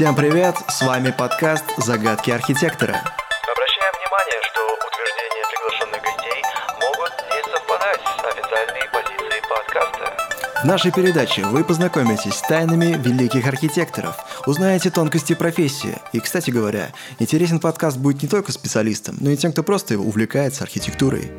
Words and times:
Всем 0.00 0.14
привет, 0.14 0.56
с 0.66 0.80
вами 0.80 1.10
подкаст 1.10 1.66
«Загадки 1.76 2.30
архитектора». 2.30 2.94
Обращаем 2.96 3.92
внимание, 4.00 4.40
что 4.50 4.62
утверждения 4.88 5.44
приглашенных 5.52 6.00
гостей 6.00 6.42
могут 6.80 7.12
не 7.28 7.42
совпадать 7.52 8.00
с 8.00 8.24
официальной 8.24 8.88
позицией 8.94 9.42
подкаста. 9.46 10.62
В 10.62 10.64
нашей 10.64 10.90
передаче 10.90 11.44
вы 11.44 11.64
познакомитесь 11.64 12.36
с 12.36 12.40
тайнами 12.40 12.98
великих 12.98 13.46
архитекторов, 13.46 14.16
узнаете 14.46 14.88
тонкости 14.88 15.34
профессии. 15.34 15.98
И, 16.14 16.20
кстати 16.20 16.50
говоря, 16.50 16.92
интересен 17.18 17.60
подкаст 17.60 17.98
будет 17.98 18.22
не 18.22 18.28
только 18.30 18.52
специалистам, 18.52 19.18
но 19.20 19.28
и 19.28 19.36
тем, 19.36 19.52
кто 19.52 19.62
просто 19.62 19.98
увлекается 19.98 20.64
архитектурой. 20.64 21.30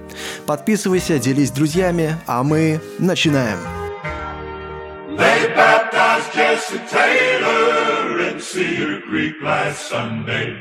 Подписывайся, 0.46 1.18
делись 1.18 1.48
с 1.48 1.52
друзьями, 1.52 2.16
а 2.28 2.44
мы 2.44 2.80
начинаем. 3.00 3.58
They 5.18 5.50
baptized 5.56 6.32
Jesse 6.36 6.80
Taylor 6.90 7.11
in 7.11 7.11
Cedar 8.52 9.00
Creek 9.08 9.36
last 9.42 9.88
Sunday. 9.88 10.58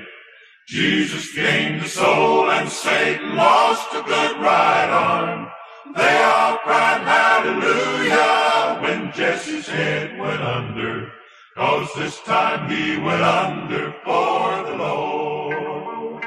Jesus 0.68 1.34
gained 1.34 1.82
the 1.82 1.88
soul 1.88 2.48
and 2.48 2.70
Satan 2.70 3.34
lost 3.34 3.92
a 3.92 4.02
good 4.02 4.36
right 4.38 4.90
arm. 4.90 5.48
They 5.96 6.22
all 6.22 6.58
cried 6.58 7.02
hallelujah 7.02 8.78
when 8.80 9.10
Jesse's 9.12 9.66
head 9.66 10.16
went 10.20 10.40
under. 10.40 11.10
Cause 11.56 11.88
this 11.96 12.20
time 12.20 12.70
he 12.70 12.96
went 12.96 13.22
under 13.22 13.92
for 14.04 14.62
the 14.70 14.76
Lord. 14.76 16.20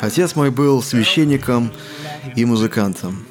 Отец 0.00 0.34
мой 0.34 0.50
был 0.50 0.82
священником 0.82 1.70
и 2.36 2.46
музыкантом. 2.46 3.26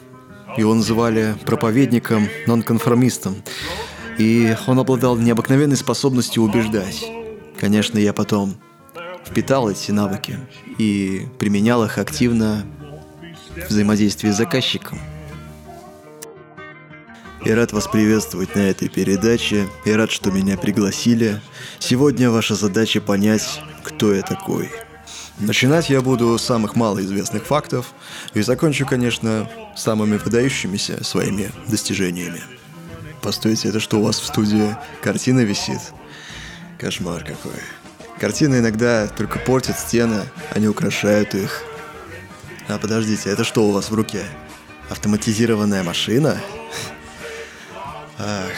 Его 0.55 0.75
называли 0.75 1.33
проповедником, 1.47 2.29
нонконформистом. 2.45 3.41
И 4.21 4.55
он 4.67 4.77
обладал 4.77 5.17
необыкновенной 5.17 5.75
способностью 5.75 6.43
убеждать. 6.43 7.03
Конечно, 7.59 7.97
я 7.97 8.13
потом 8.13 8.55
впитал 9.25 9.67
эти 9.67 9.89
навыки 9.89 10.37
и 10.77 11.25
применял 11.39 11.83
их 11.83 11.97
активно 11.97 12.63
в 13.55 13.69
взаимодействии 13.71 14.29
с 14.29 14.37
заказчиком. 14.37 14.99
Я 17.43 17.55
рад 17.55 17.73
вас 17.73 17.87
приветствовать 17.87 18.53
на 18.53 18.59
этой 18.59 18.89
передаче. 18.89 19.67
Я 19.85 19.97
рад, 19.97 20.11
что 20.11 20.29
меня 20.29 20.55
пригласили. 20.55 21.41
Сегодня 21.79 22.29
ваша 22.29 22.53
задача 22.53 23.01
понять, 23.01 23.59
кто 23.81 24.13
я 24.13 24.21
такой. 24.21 24.69
Начинать 25.39 25.89
я 25.89 26.01
буду 26.01 26.37
с 26.37 26.43
самых 26.43 26.75
малоизвестных 26.75 27.47
фактов 27.47 27.95
и 28.35 28.41
закончу, 28.43 28.85
конечно, 28.85 29.49
самыми 29.75 30.17
выдающимися 30.17 31.03
своими 31.03 31.49
достижениями. 31.67 32.60
Постойте, 33.21 33.69
это 33.69 33.79
что 33.79 33.99
у 33.99 34.03
вас 34.03 34.19
в 34.19 34.25
студии 34.25 34.75
картина 35.01 35.41
висит? 35.41 35.79
Кошмар 36.79 37.23
какой. 37.23 37.61
Картины 38.19 38.57
иногда 38.57 39.07
только 39.07 39.37
портят 39.37 39.77
стены, 39.77 40.23
они 40.51 40.67
украшают 40.67 41.35
их. 41.35 41.63
А 42.67 42.79
подождите, 42.79 43.29
это 43.29 43.43
что 43.43 43.67
у 43.67 43.71
вас 43.71 43.91
в 43.91 43.93
руке? 43.93 44.23
Автоматизированная 44.89 45.83
машина? 45.83 46.41
Ах, 48.17 48.51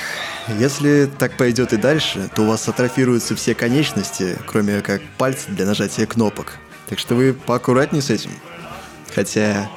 если 0.60 1.10
так 1.18 1.36
пойдет 1.36 1.74
и 1.74 1.78
дальше, 1.78 2.30
то 2.34 2.44
у 2.44 2.48
вас 2.48 2.68
атрофируются 2.68 3.36
все 3.36 3.54
конечности, 3.56 4.38
кроме 4.48 4.82
как 4.82 5.02
пальцы 5.18 5.50
для 5.50 5.66
нажатия 5.66 6.06
кнопок. 6.06 6.58
Так 6.88 7.00
что 7.00 7.16
вы 7.16 7.34
поаккуратнее 7.34 8.02
с 8.02 8.10
этим. 8.10 8.32
Хотя 9.14 9.70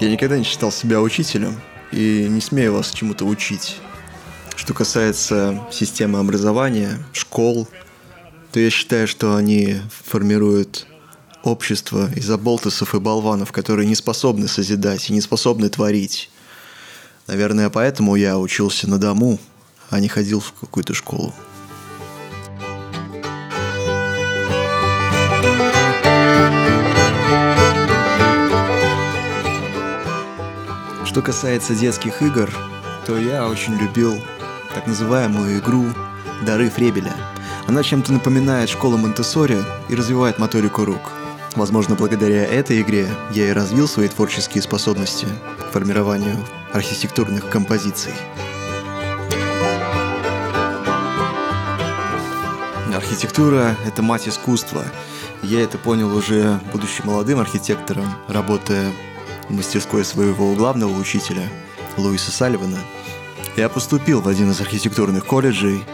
я 0.00 0.10
никогда 0.10 0.36
не 0.36 0.44
считал 0.44 0.72
себя 0.72 1.00
учителем 1.00 1.60
и 1.92 2.26
не 2.28 2.40
смею 2.40 2.74
вас 2.74 2.90
чему-то 2.90 3.24
учить. 3.24 3.80
Что 4.62 4.74
касается 4.74 5.60
системы 5.72 6.20
образования, 6.20 7.04
школ, 7.12 7.66
то 8.52 8.60
я 8.60 8.70
считаю, 8.70 9.08
что 9.08 9.34
они 9.34 9.78
формируют 10.04 10.86
общество 11.42 12.08
из 12.14 12.30
оболтусов 12.30 12.94
и 12.94 13.00
болванов, 13.00 13.50
которые 13.50 13.88
не 13.88 13.96
способны 13.96 14.46
созидать 14.46 15.10
и 15.10 15.12
не 15.12 15.20
способны 15.20 15.68
творить. 15.68 16.30
Наверное, 17.26 17.70
поэтому 17.70 18.14
я 18.14 18.38
учился 18.38 18.88
на 18.88 18.98
дому, 18.98 19.40
а 19.90 19.98
не 19.98 20.06
ходил 20.06 20.38
в 20.38 20.52
какую-то 20.52 20.94
школу. 20.94 21.34
Что 31.04 31.20
касается 31.20 31.74
детских 31.74 32.22
игр, 32.22 32.48
то 33.04 33.18
я 33.18 33.48
очень 33.48 33.74
любил 33.74 34.22
так 34.74 34.86
называемую 34.86 35.58
игру 35.58 35.86
«Дары 36.44 36.70
Фребеля». 36.70 37.12
Она 37.68 37.82
чем-то 37.82 38.12
напоминает 38.12 38.68
школу 38.68 38.96
Монтессори 38.96 39.58
и 39.88 39.94
развивает 39.94 40.38
моторику 40.38 40.84
рук. 40.84 41.12
Возможно, 41.54 41.94
благодаря 41.94 42.44
этой 42.44 42.80
игре 42.80 43.06
я 43.30 43.48
и 43.48 43.52
развил 43.52 43.86
свои 43.86 44.08
творческие 44.08 44.62
способности 44.62 45.26
к 45.58 45.72
формированию 45.72 46.36
архитектурных 46.72 47.48
композиций. 47.48 48.12
Архитектура– 52.94 53.76
это 53.86 54.02
мать 54.02 54.26
искусства. 54.26 54.84
Я 55.42 55.60
это 55.60 55.76
понял 55.76 56.14
уже, 56.16 56.60
будучи 56.72 57.02
молодым 57.02 57.40
архитектором, 57.40 58.06
работая 58.28 58.90
в 59.48 59.52
мастерской 59.52 60.04
своего 60.04 60.54
главного 60.54 60.98
учителя, 60.98 61.42
Луиса 61.98 62.30
Салливана. 62.30 62.78
Я 63.56 63.68
поступил 63.68 64.22
в 64.22 64.28
один 64.28 64.50
из 64.50 64.60
архитектурных 64.62 65.26
колледжей, 65.26 65.84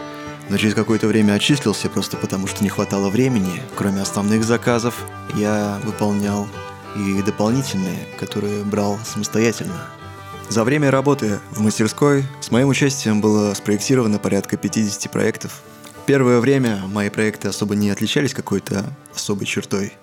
но 0.49 0.57
через 0.57 0.73
какое-то 0.73 1.07
время 1.07 1.33
отчислился 1.33 1.89
просто 1.89 2.15
потому, 2.15 2.47
что 2.47 2.63
не 2.63 2.69
хватало 2.69 3.09
времени. 3.09 3.61
Кроме 3.75 4.01
основных 4.01 4.45
заказов, 4.45 4.95
я 5.35 5.77
выполнял 5.83 6.47
и 6.95 7.21
дополнительные, 7.21 8.07
которые 8.17 8.63
брал 8.63 8.97
самостоятельно. 9.03 9.87
За 10.47 10.63
время 10.63 10.89
работы 10.89 11.39
в 11.51 11.59
мастерской 11.59 12.23
с 12.39 12.49
моим 12.49 12.69
участием 12.69 13.19
было 13.19 13.53
спроектировано 13.53 14.19
порядка 14.19 14.55
50 14.55 15.11
проектов. 15.11 15.61
Первое 16.05 16.39
время 16.39 16.81
мои 16.87 17.09
проекты 17.09 17.49
особо 17.49 17.75
не 17.75 17.89
отличались 17.89 18.33
какой-то 18.33 18.85
особой 19.13 19.45
чертой. 19.45 19.93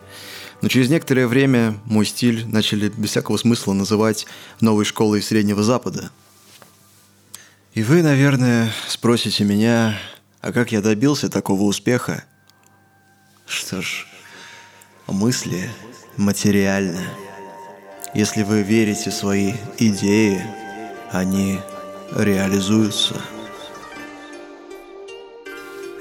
Но 0.61 0.69
через 0.69 0.91
некоторое 0.91 1.27
время 1.27 1.79
мой 1.87 2.05
стиль 2.05 2.47
начали 2.47 2.91
без 2.91 3.11
всякого 3.11 3.39
смысла 3.39 3.73
называть 3.73 4.27
новой 4.61 4.85
школой 4.85 5.23
Среднего 5.23 5.63
Запада. 5.63 6.11
И 7.77 7.83
вы, 7.83 8.03
наверное, 8.03 8.73
спросите 8.89 9.45
меня, 9.45 9.99
а 10.41 10.51
как 10.51 10.73
я 10.73 10.81
добился 10.81 11.29
такого 11.29 11.65
успеха? 11.65 12.25
Что 13.45 13.83
ж, 13.83 14.07
мысли 15.07 15.69
материальны. 16.17 17.07
Если 18.15 18.45
вы 18.45 18.63
верите 18.63 19.11
в 19.11 19.15
свои 19.15 19.53
идеи, 19.77 20.43
они 21.13 21.61
реализуются. 22.13 23.21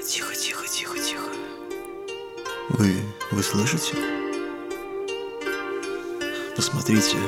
Тихо, 0.08 0.34
тихо, 0.34 0.66
тихо, 0.66 0.98
тихо. 0.98 1.28
Вы, 2.70 3.02
вы 3.30 3.42
слышите? 3.42 3.94
Посмотрите, 6.56 7.18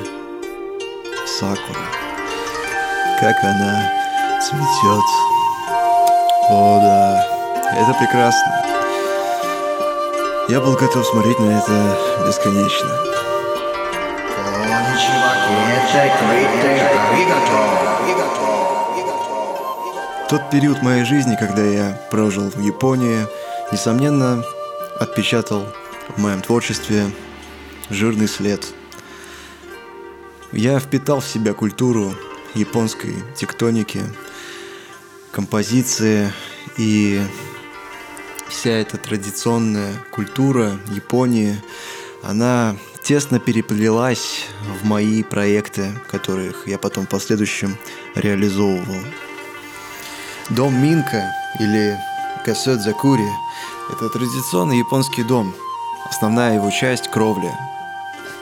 Сакура, 1.39 1.85
как 3.21 3.45
она 3.45 4.08
цветет. 4.49 5.05
О, 6.49 6.81
да, 6.81 7.27
это 7.77 7.93
прекрасно. 7.99 8.65
Я 10.49 10.61
был 10.61 10.75
готов 10.75 11.07
смотреть 11.07 11.39
на 11.39 11.59
это 11.59 11.99
бесконечно. 12.27 12.89
Тот 20.31 20.51
период 20.51 20.83
моей 20.83 21.05
жизни, 21.05 21.37
когда 21.39 21.63
я 21.63 22.01
прожил 22.11 22.51
в 22.51 22.61
Японии, 22.61 23.27
несомненно, 23.71 24.43
отпечатал 24.99 25.67
в 26.17 26.19
моем 26.19 26.41
творчестве 26.41 27.11
жирный 27.91 28.29
след. 28.29 28.65
Я 30.53 30.79
впитал 30.81 31.21
в 31.21 31.27
себя 31.27 31.53
культуру 31.53 32.15
японской 32.55 33.15
тектоники, 33.37 34.03
композиции 35.33 36.33
и 36.77 37.21
вся 38.49 38.71
эта 38.71 38.97
традиционная 38.97 39.95
культура 40.11 40.79
Японии, 40.91 41.61
она 42.23 42.77
тесно 43.03 43.39
переплелась 43.39 44.47
в 44.81 44.85
мои 44.85 45.23
проекты, 45.23 45.93
которых 46.11 46.67
я 46.67 46.79
потом 46.79 47.07
в 47.07 47.11
последующем 47.11 47.77
реализовывал. 48.15 49.03
Дом 50.51 50.75
Минка 50.83 51.31
или 51.61 51.97
Касёдзакури– 52.45 53.29
это 53.93 54.09
традиционный 54.09 54.79
японский 54.79 55.23
дом. 55.23 55.55
Основная 56.09 56.55
его 56.55 56.71
часть– 56.71 57.11
кровля, 57.13 57.55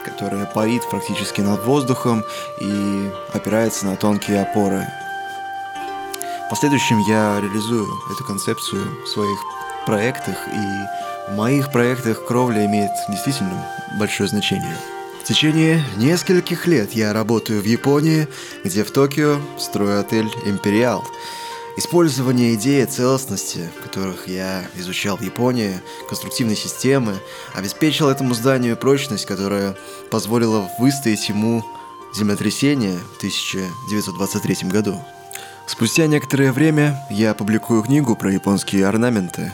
которая 0.04 0.46
парит 0.46 0.88
практически 0.88 1.40
над 1.40 1.64
воздухом 1.64 2.24
и 2.60 3.10
опирается 3.32 3.86
на 3.86 3.96
тонкие 3.96 4.42
опоры. 4.42 4.86
В 6.46 6.48
последующем 6.48 7.00
я 7.00 7.40
реализую 7.40 7.88
эту 8.08 8.22
концепцию 8.22 9.02
в 9.02 9.08
своих 9.08 9.36
проектах, 9.84 10.36
и 10.46 11.30
в 11.32 11.34
моих 11.34 11.72
проектах 11.72 12.24
кровля 12.24 12.64
имеет 12.66 12.92
действительно 13.08 13.66
большое 13.98 14.28
значение. 14.28 14.76
В 15.20 15.24
течение 15.24 15.84
нескольких 15.96 16.68
лет 16.68 16.92
я 16.92 17.12
работаю 17.12 17.60
в 17.60 17.64
Японии, 17.64 18.28
где 18.62 18.84
в 18.84 18.92
Токио 18.92 19.40
строю 19.58 19.98
отель 19.98 20.30
«Империал». 20.44 21.04
Использование 21.76 22.54
идеи 22.54 22.84
целостности, 22.84 23.68
которых 23.82 24.28
я 24.28 24.64
изучал 24.76 25.16
в 25.16 25.22
Японии, 25.22 25.80
конструктивной 26.08 26.56
системы, 26.56 27.16
обеспечило 27.54 28.12
этому 28.12 28.34
зданию 28.34 28.76
прочность, 28.76 29.26
которая 29.26 29.76
позволила 30.12 30.70
выстоять 30.78 31.28
ему 31.28 31.64
землетрясение 32.14 32.96
в 33.14 33.16
1923 33.16 34.70
году. 34.70 35.04
Спустя 35.66 36.06
некоторое 36.06 36.52
время 36.52 37.04
я 37.10 37.34
публикую 37.34 37.82
книгу 37.82 38.14
про 38.14 38.32
японские 38.32 38.86
орнаменты, 38.86 39.50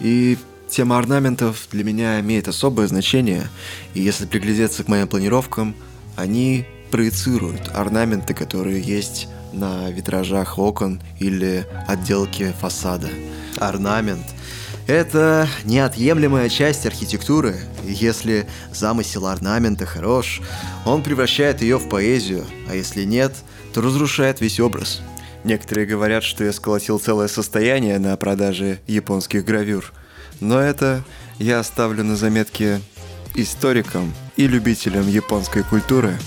и 0.00 0.36
тема 0.68 0.98
орнаментов 0.98 1.68
для 1.70 1.84
меня 1.84 2.18
имеет 2.18 2.48
особое 2.48 2.88
значение, 2.88 3.48
и 3.94 4.00
если 4.00 4.26
приглядеться 4.26 4.82
к 4.82 4.88
моим 4.88 5.06
планировкам, 5.06 5.76
они 6.16 6.66
проецируют 6.90 7.70
орнаменты, 7.72 8.34
которые 8.34 8.80
есть 8.80 9.28
на 9.52 9.88
витражах 9.90 10.58
окон 10.58 11.00
или 11.20 11.64
отделке 11.86 12.52
фасада. 12.60 13.08
Орнамент– 13.58 14.26
это 14.88 15.48
неотъемлемая 15.62 16.48
часть 16.48 16.86
архитектуры, 16.86 17.56
и 17.86 17.92
если 17.92 18.48
замысел 18.74 19.28
орнамента 19.28 19.86
хорош, 19.86 20.40
он 20.84 21.04
превращает 21.04 21.62
ее 21.62 21.78
в 21.78 21.88
поэзию, 21.88 22.44
а 22.68 22.74
если 22.74 23.04
нет, 23.04 23.32
то 23.72 23.80
разрушает 23.80 24.40
весь 24.40 24.58
образ– 24.58 25.00
Некоторые 25.44 25.86
говорят, 25.86 26.22
что 26.22 26.44
я 26.44 26.52
сколотил 26.52 26.98
целое 26.98 27.28
состояние 27.28 27.98
на 27.98 28.16
продаже 28.16 28.80
японских 28.86 29.44
гравюр. 29.44 29.92
Но 30.40 30.60
это 30.60 31.02
я 31.38 31.58
оставлю 31.58 32.04
на 32.04 32.16
заметке 32.16 32.80
историкам 33.34 34.12
и 34.36 34.46
любителям 34.46 35.08
японской 35.08 35.62
культуры– 35.62 36.16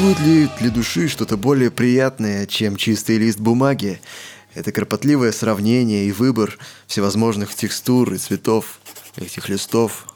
Существует 0.00 0.26
ли 0.26 0.48
для 0.58 0.70
души 0.70 1.08
что-то 1.08 1.36
более 1.36 1.70
приятное, 1.70 2.46
чем 2.46 2.76
чистый 2.76 3.18
лист 3.18 3.38
бумаги? 3.38 4.00
Это 4.54 4.72
кропотливое 4.72 5.30
сравнение 5.30 6.06
и 6.06 6.12
выбор 6.12 6.56
всевозможных 6.86 7.54
текстур 7.54 8.10
и 8.14 8.16
цветов 8.16 8.80
этих 9.16 9.50
листов. 9.50 10.06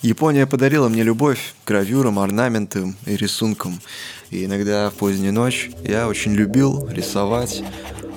Япония 0.00 0.46
подарила 0.46 0.88
мне 0.88 1.02
любовь 1.02 1.56
к 1.62 1.68
гравюрам, 1.68 2.18
орнаментам 2.18 2.96
и 3.04 3.16
рисункам. 3.16 3.82
И 4.30 4.46
иногда 4.46 4.88
в 4.88 4.94
позднюю 4.94 5.34
ночь 5.34 5.68
я 5.84 6.08
очень 6.08 6.32
любил 6.32 6.88
рисовать 6.88 7.62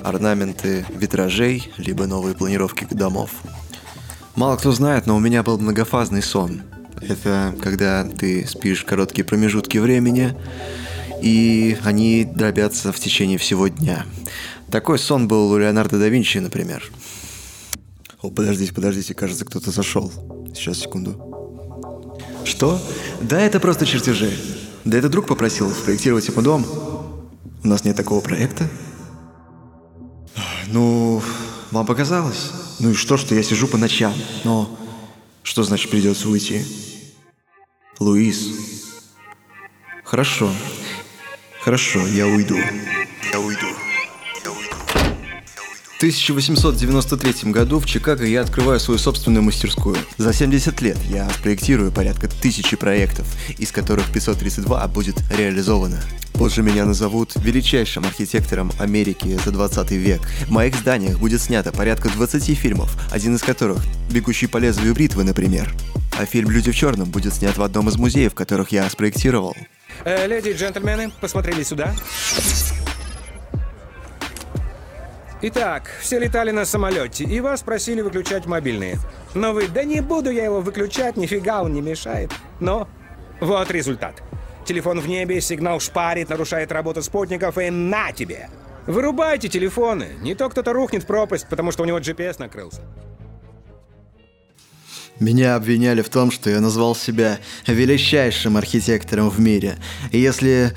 орнаменты 0.02 0.86
витражей, 0.94 1.70
либо 1.76 2.06
новые 2.06 2.34
планировки 2.34 2.86
домов. 2.90 3.32
Мало 4.34 4.56
кто 4.56 4.72
знает, 4.72 5.06
но 5.06 5.14
у 5.14 5.20
меня 5.20 5.42
был 5.42 5.58
многофазный 5.58 6.22
сон– 6.22 6.62
это 7.08 7.54
когда 7.60 8.04
ты 8.04 8.46
спишь 8.46 8.84
короткие 8.84 9.24
промежутки 9.24 9.78
времени, 9.78 10.34
и 11.20 11.76
они 11.84 12.24
дробятся 12.24 12.92
в 12.92 12.98
течение 12.98 13.38
всего 13.38 13.68
дня. 13.68 14.06
Такой 14.70 14.98
сон 14.98 15.28
был 15.28 15.50
у 15.50 15.58
Леонардо 15.58 15.98
да 15.98 16.08
Винчи, 16.08 16.38
например. 16.38 16.90
О, 18.22 18.30
подождите, 18.30 18.72
подождите, 18.72 19.14
кажется, 19.14 19.44
кто-то 19.44 19.70
зашел. 19.70 20.12
Сейчас, 20.54 20.78
секунду. 20.78 21.16
Что? 22.44 22.80
Да, 23.20 23.40
это 23.40 23.60
просто 23.60 23.86
чертежи. 23.86 24.32
Да 24.84 24.98
это 24.98 25.08
друг 25.08 25.26
попросил 25.26 25.70
спроектировать 25.70 26.28
ему 26.28 26.42
дом. 26.42 26.66
У 27.64 27.68
нас 27.68 27.84
нет 27.84 27.96
такого 27.96 28.20
проекта. 28.20 28.68
Ну, 30.68 31.22
вам 31.70 31.86
показалось? 31.86 32.50
Ну 32.80 32.90
и 32.90 32.94
что, 32.94 33.16
что 33.16 33.34
я 33.34 33.42
сижу 33.42 33.68
по 33.68 33.76
ночам? 33.76 34.14
Но 34.44 34.78
что 35.42 35.62
значит 35.62 35.90
придется 35.90 36.28
уйти? 36.28 36.64
Луис. 37.98 38.48
Хорошо. 40.04 40.50
Хорошо, 41.60 42.06
я 42.08 42.26
уйду. 42.26 42.56
Я 43.32 43.40
уйду. 43.40 43.66
В 45.94 46.04
1893 46.04 47.52
году 47.52 47.78
в 47.78 47.86
Чикаго 47.86 48.26
я 48.26 48.40
открываю 48.40 48.80
свою 48.80 48.98
собственную 48.98 49.44
мастерскую. 49.44 49.96
За 50.16 50.32
70 50.32 50.80
лет 50.82 50.98
я 51.08 51.30
спроектирую 51.30 51.92
порядка 51.92 52.26
тысячи 52.26 52.76
проектов, 52.76 53.24
из 53.56 53.70
которых 53.70 54.12
532 54.12 54.88
будет 54.88 55.14
реализовано. 55.30 56.02
Позже 56.32 56.64
меня 56.64 56.86
назовут 56.86 57.36
величайшим 57.36 58.04
архитектором 58.04 58.72
Америки 58.80 59.38
за 59.44 59.52
20 59.52 59.92
век. 59.92 60.20
В 60.48 60.50
моих 60.50 60.74
зданиях 60.74 61.20
будет 61.20 61.40
снято 61.40 61.70
порядка 61.70 62.08
20 62.08 62.58
фильмов, 62.58 62.96
один 63.12 63.36
из 63.36 63.42
которых 63.42 63.78
«Бегущий 64.10 64.48
по 64.48 64.56
лезвию 64.56 64.94
бритвы», 64.94 65.22
например. 65.22 65.72
А 66.22 66.24
фильм 66.24 66.50
«Люди 66.50 66.70
в 66.70 66.76
черном» 66.76 67.10
будет 67.10 67.34
снят 67.34 67.56
в 67.56 67.62
одном 67.64 67.88
из 67.88 67.96
музеев, 67.96 68.32
которых 68.32 68.70
я 68.70 68.88
спроектировал. 68.88 69.56
Э, 70.04 70.28
леди 70.28 70.50
и 70.50 70.52
джентльмены, 70.52 71.10
посмотрели 71.20 71.64
сюда. 71.64 71.92
Итак, 75.40 75.90
все 76.00 76.20
летали 76.20 76.52
на 76.52 76.64
самолете, 76.64 77.24
и 77.24 77.40
вас 77.40 77.62
просили 77.62 78.02
выключать 78.02 78.46
мобильные. 78.46 79.00
Но 79.34 79.52
вы, 79.52 79.66
да 79.66 79.82
не 79.82 80.00
буду 80.00 80.30
я 80.30 80.44
его 80.44 80.60
выключать, 80.60 81.16
нифига 81.16 81.60
он 81.60 81.72
не 81.72 81.80
мешает. 81.80 82.30
Но 82.60 82.86
вот 83.40 83.72
результат. 83.72 84.22
Телефон 84.64 85.00
в 85.00 85.08
небе, 85.08 85.40
сигнал 85.40 85.80
шпарит, 85.80 86.28
нарушает 86.28 86.70
работу 86.70 87.02
спутников, 87.02 87.58
и 87.58 87.68
на 87.68 88.12
тебе! 88.12 88.48
Вырубайте 88.86 89.48
телефоны, 89.48 90.10
не 90.20 90.36
то 90.36 90.48
кто-то 90.48 90.72
рухнет 90.72 91.02
в 91.02 91.06
пропасть, 91.06 91.48
потому 91.48 91.72
что 91.72 91.82
у 91.82 91.86
него 91.86 91.98
GPS 91.98 92.36
накрылся. 92.38 92.82
Меня 95.22 95.54
обвиняли 95.54 96.02
в 96.02 96.08
том, 96.08 96.32
что 96.32 96.50
я 96.50 96.60
назвал 96.60 96.96
себя 96.96 97.38
величайшим 97.68 98.56
архитектором 98.56 99.30
в 99.30 99.38
мире. 99.38 99.76
И 100.10 100.18
если 100.18 100.72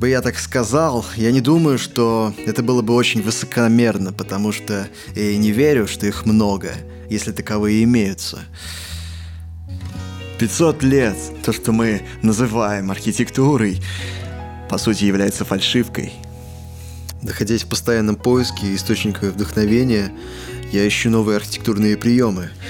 бы 0.00 0.08
я 0.08 0.20
так 0.20 0.36
сказал, 0.36 1.06
я 1.14 1.30
не 1.30 1.40
думаю, 1.40 1.78
что 1.78 2.34
это 2.44 2.64
было 2.64 2.82
бы 2.82 2.92
очень 2.92 3.22
высокомерно, 3.22 4.12
потому 4.12 4.50
что 4.50 4.88
я 5.14 5.36
не 5.36 5.52
верю, 5.52 5.86
что 5.86 6.08
их 6.08 6.26
много, 6.26 6.72
если 7.08 7.30
таковые 7.30 7.84
имеются. 7.84 8.40
500 10.40 10.82
лет, 10.82 11.16
то, 11.44 11.52
что 11.52 11.70
мы 11.70 12.02
называем 12.20 12.90
архитектурой, 12.90 13.80
по 14.68 14.76
сути 14.76 15.04
является 15.04 15.44
фальшивкой. 15.44 16.12
Находясь 17.22 17.62
в 17.62 17.68
постоянном 17.68 18.16
поиске 18.16 18.74
источника 18.74 19.26
вдохновения, 19.26 20.12
я 20.72 20.86
ищу 20.88 21.10
новые 21.10 21.36
архитектурные 21.36 21.96
приемы– 21.96 22.50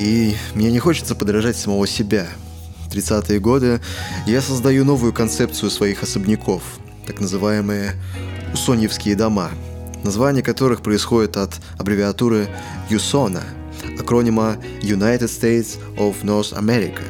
и 0.00 0.34
мне 0.54 0.72
не 0.72 0.78
хочется 0.78 1.14
подражать 1.14 1.56
самого 1.56 1.86
себя. 1.86 2.26
В 2.86 2.92
30-е 2.92 3.38
годы 3.38 3.80
я 4.26 4.40
создаю 4.40 4.84
новую 4.84 5.12
концепцию 5.12 5.70
своих 5.70 6.02
особняков, 6.02 6.62
так 7.06 7.20
называемые 7.20 7.92
«усоньевские 8.54 9.14
дома», 9.14 9.50
название 10.02 10.42
которых 10.42 10.80
происходит 10.80 11.36
от 11.36 11.52
аббревиатуры 11.78 12.48
«ЮСОНА», 12.88 13.42
акронима 14.00 14.56
United 14.80 15.28
States 15.28 15.78
of 15.98 16.22
North 16.22 16.54
America, 16.54 17.02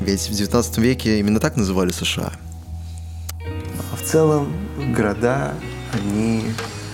ведь 0.00 0.28
в 0.28 0.32
19 0.32 0.78
веке 0.78 1.20
именно 1.20 1.38
так 1.38 1.56
называли 1.56 1.92
США. 1.92 2.32
В 3.96 4.04
целом 4.04 4.52
города, 4.92 5.54
они 5.92 6.42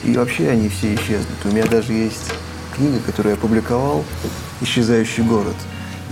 и 0.05 0.13
вообще 0.13 0.51
они 0.51 0.69
все 0.69 0.95
исчезнут. 0.95 1.39
У 1.45 1.49
меня 1.49 1.67
даже 1.67 1.95
есть 1.95 2.31
книга, 2.77 2.99
которую 3.07 3.35
я 3.35 3.39
опубликовал 3.39 4.05
исчезающий 4.61 5.23
город. 5.23 5.57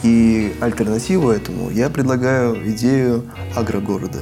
И 0.02 0.54
альтернативу 0.60 1.30
этому 1.30 1.70
я 1.70 1.90
предлагаю 1.90 2.70
идею 2.70 3.24
агрогорода. 3.56 4.20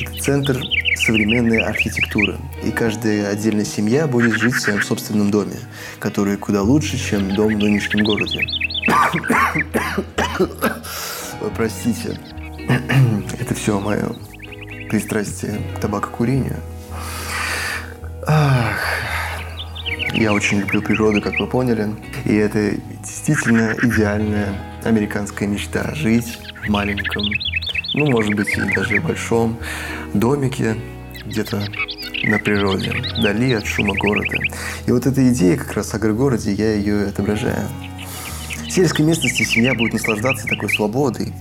Это 0.00 0.22
центр 0.22 0.62
современной 0.96 1.62
архитектуры. 1.62 2.36
И 2.64 2.70
каждая 2.70 3.28
отдельная 3.28 3.64
семья 3.64 4.06
будет 4.06 4.34
жить 4.34 4.54
в 4.54 4.60
своем 4.60 4.82
собственном 4.82 5.30
доме, 5.30 5.56
который 5.98 6.36
куда 6.36 6.62
лучше, 6.62 6.98
чем 6.98 7.34
дом 7.34 7.54
в 7.54 7.58
нынешнем 7.58 8.04
городе. 8.04 8.46
Простите, 11.56 12.18
это 13.38 13.54
все 13.54 13.80
мое 13.80 14.14
пристрастие 14.88 15.60
к 15.76 15.80
табакокурению. 15.80 16.56
Ах, 18.26 18.80
я 20.16 20.32
очень 20.32 20.60
люблю 20.60 20.82
природу, 20.82 21.20
как 21.20 21.38
вы 21.38 21.46
поняли. 21.46 21.94
И 22.24 22.34
это 22.34 22.74
действительно 23.02 23.74
идеальная 23.82 24.48
американская 24.84 25.48
мечта. 25.48 25.94
Жить 25.94 26.38
в 26.64 26.68
маленьком, 26.68 27.24
ну, 27.94 28.10
может 28.10 28.34
быть, 28.34 28.48
и 28.56 28.74
даже 28.74 29.00
большом 29.00 29.58
домике, 30.14 30.76
где-то 31.26 31.62
на 32.24 32.38
природе, 32.38 32.92
вдали 33.18 33.52
от 33.52 33.66
шума 33.66 33.94
города. 33.94 34.38
И 34.86 34.90
вот 34.90 35.06
эта 35.06 35.28
идея 35.32 35.56
как 35.56 35.74
раз 35.74 35.92
о 35.94 35.98
городе, 35.98 36.52
я 36.52 36.74
ее 36.74 37.08
отображаю. 37.08 37.68
В 38.66 38.70
сельской 38.70 39.04
местности 39.04 39.42
семья 39.42 39.74
будет 39.74 39.92
наслаждаться 39.92 40.46
такой 40.46 40.70
свободой 40.70 41.32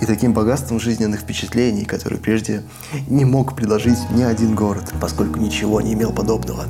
и 0.00 0.06
таким 0.06 0.32
богатством 0.32 0.80
жизненных 0.80 1.20
впечатлений, 1.20 1.84
которые 1.84 2.20
прежде 2.20 2.62
не 3.08 3.24
мог 3.24 3.54
предложить 3.54 3.98
ни 4.10 4.22
один 4.22 4.54
город, 4.54 4.92
поскольку 5.00 5.38
ничего 5.38 5.80
не 5.80 5.94
имел 5.94 6.12
подобного. 6.12 6.66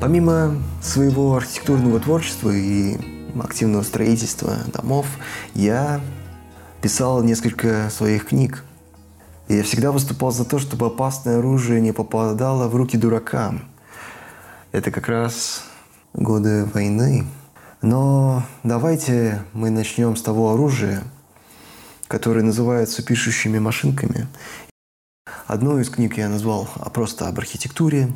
Помимо 0.00 0.56
своего 0.80 1.36
архитектурного 1.36 2.00
творчества 2.00 2.50
и 2.50 2.96
активного 3.38 3.82
строительства 3.82 4.56
домов, 4.72 5.06
я 5.54 6.00
писал 6.80 7.22
несколько 7.22 7.90
своих 7.90 8.28
книг. 8.28 8.64
Я 9.48 9.62
всегда 9.62 9.92
выступал 9.92 10.30
за 10.30 10.46
то, 10.46 10.58
чтобы 10.58 10.86
опасное 10.86 11.38
оружие 11.38 11.82
не 11.82 11.92
попадало 11.92 12.68
в 12.68 12.76
руки 12.76 12.96
дуракам. 12.96 13.60
Это 14.72 14.90
как 14.90 15.06
раз 15.06 15.64
годы 16.14 16.64
войны. 16.64 17.26
Но 17.82 18.42
давайте 18.62 19.42
мы 19.52 19.68
начнем 19.68 20.16
с 20.16 20.22
того 20.22 20.54
оружия, 20.54 21.02
которое 22.08 22.42
называется 22.42 23.02
пишущими 23.02 23.58
машинками. 23.58 24.28
Одну 25.46 25.78
из 25.78 25.90
книг 25.90 26.16
я 26.16 26.30
назвал 26.30 26.70
просто 26.94 27.28
об 27.28 27.38
архитектуре, 27.38 28.08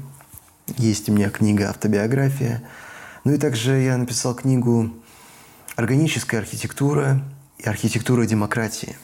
есть 0.76 1.09
у 1.09 1.12
меня 1.12 1.30
книга 1.30 1.71
«Автобиография». 1.71 2.62
Ну 3.25 3.33
и 3.33 3.38
также 3.38 3.78
я 3.78 3.97
написал 3.97 4.35
книгу 4.35 4.90
«Органическая 5.76 6.40
архитектура 6.40 7.23
и 7.59 7.64
архитектура 7.64 8.26
демократии», 8.26 8.97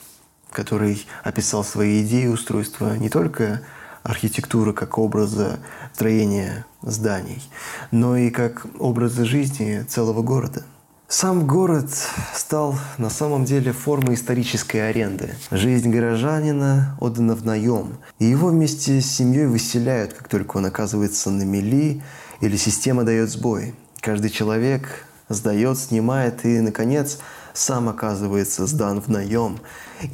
в 0.49 0.55
которой 0.55 1.07
описал 1.23 1.65
свои 1.65 2.03
идеи 2.03 2.27
устройства 2.27 2.97
не 2.97 3.09
только 3.09 3.63
архитектуры 4.03 4.73
как 4.73 4.99
образа 4.99 5.61
строения 5.95 6.65
зданий, 6.83 7.43
но 7.91 8.17
и 8.17 8.31
как 8.31 8.67
образа 8.79 9.25
жизни 9.25 9.85
целого 9.89 10.23
города– 10.23 10.65
сам 11.11 11.45
город 11.45 11.91
стал 12.33 12.79
на 12.97 13.11
самом 13.11 13.45
деле 13.45 13.73
формой 13.73 14.15
исторической 14.15 14.89
аренды. 14.89 15.35
Жизнь 15.51 15.91
горожанина 15.91 16.97
отдана 17.01 17.35
в 17.35 17.45
наем, 17.45 17.99
и 18.21 18.27
его 18.27 18.49
вместе 18.49 19.01
с 19.01 19.07
семьей 19.07 19.47
выселяют, 19.47 20.13
как 20.13 20.29
только 20.29 20.59
он 20.59 20.67
оказывается 20.67 21.31
на 21.31 21.43
мели 21.43 22.01
или 22.41 22.57
система 22.57 23.03
дает 23.03 23.29
сбой. 23.29 23.75
Каждый 24.01 24.31
человек 24.31 25.05
сдает, 25.29 25.81
снимает 25.81 26.45
и, 26.47 26.61
наконец, 26.61 27.19
сам 27.55 27.89
оказывается 27.89 28.67
сдан 28.67 29.03
в 29.03 29.09
наем. 29.09 29.59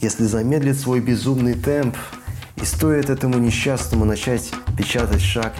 Если 0.00 0.24
замедлит 0.24 0.80
свой 0.80 1.00
безумный 1.00 1.54
темп, 1.54 1.94
и 2.56 2.64
стоит 2.64 3.10
этому 3.10 3.38
несчастному 3.38 4.04
начать 4.04 4.50
печатать 4.76 5.20
шаг 5.20 5.52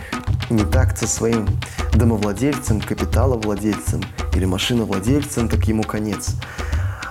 не 0.50 0.64
так 0.64 0.96
со 0.96 1.06
своим 1.06 1.46
домовладельцем, 1.94 2.80
капиталовладельцем 2.80 4.02
или 4.34 4.44
машиновладельцем, 4.44 5.48
так 5.48 5.64
ему 5.64 5.82
конец. 5.82 6.34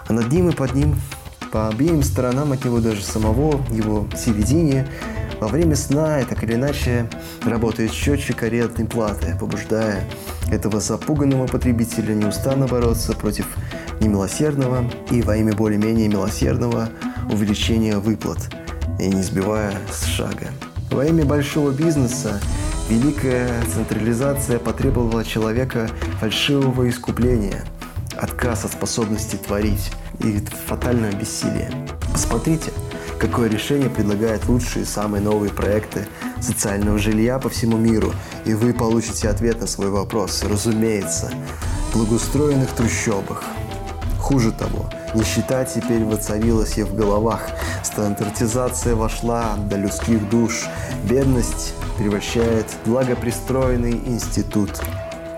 А 0.08 0.14
над 0.14 0.32
ним 0.32 0.50
и 0.50 0.54
под 0.54 0.74
ним, 0.76 0.96
по 1.52 1.68
обеим 1.68 2.04
сторонам 2.04 2.52
от 2.52 2.66
него 2.66 2.80
даже 2.80 3.02
самого, 3.04 3.64
его 3.72 4.08
всеведения, 4.16 4.88
во 5.40 5.48
время 5.48 5.76
сна 5.76 6.22
и 6.22 6.26
так 6.26 6.44
или 6.44 6.54
иначе 6.54 7.10
работает 7.44 7.92
счетчик 7.92 8.42
арендной 8.44 8.88
платы, 8.88 9.36
побуждая 9.40 10.08
этого 10.50 10.80
запуганного 10.80 11.48
потребителя 11.48 12.14
неустанно 12.14 12.68
бороться 12.68 13.14
против 13.14 13.46
немилосердного 14.00 14.90
и 15.12 15.22
во 15.22 15.36
имя 15.36 15.54
более-менее 15.54 16.08
милосердного 16.08 16.90
увеличения 17.30 17.98
выплат 17.98 18.50
и 19.00 19.08
не 19.08 19.22
сбивая 19.22 19.78
с 19.92 20.06
шага. 20.06 20.50
Во 20.92 21.06
имя 21.06 21.26
большого 21.26 21.72
бизнеса 21.72 22.40
Великая 22.88 23.64
централизация 23.74 24.60
потребовала 24.60 25.26
человека 25.26 25.90
фальшивого 26.20 26.88
искупления, 26.88 27.66
отказ 28.16 28.64
от 28.64 28.74
способности 28.74 29.38
творить 29.38 29.92
и 30.20 30.38
фатальное 30.68 31.12
бессилие. 31.12 31.72
Посмотрите, 32.12 32.72
какое 33.18 33.50
решение 33.50 33.90
предлагает 33.90 34.48
лучшие 34.48 34.86
самые 34.86 35.24
новые 35.24 35.52
проекты 35.52 36.08
социального 36.40 37.00
жилья 37.00 37.40
по 37.40 37.50
всему 37.50 37.78
миру, 37.78 38.14
и 38.46 38.54
вы 38.54 38.72
получите 38.72 39.30
ответ 39.30 39.60
на 39.62 39.66
свой 39.66 39.90
вопрос. 39.90 40.44
Разумеется, 40.44 41.32
в 41.90 41.98
благоустроенных 41.98 42.70
трущобах. 42.70 43.44
Хуже 44.20 44.52
того, 44.52 44.92
нищета 45.16 45.66
теперь 45.66 46.04
воцарилась 46.04 46.78
и 46.78 46.84
в 46.84 46.96
головах. 46.96 47.42
Стандартизация 47.84 48.96
вошла 48.96 49.56
до 49.70 49.78
людских 49.78 50.30
душ. 50.30 50.66
Бедность 51.04 51.74
превращает 51.98 52.68
благопристроенный 52.86 53.94
институт. 54.06 54.82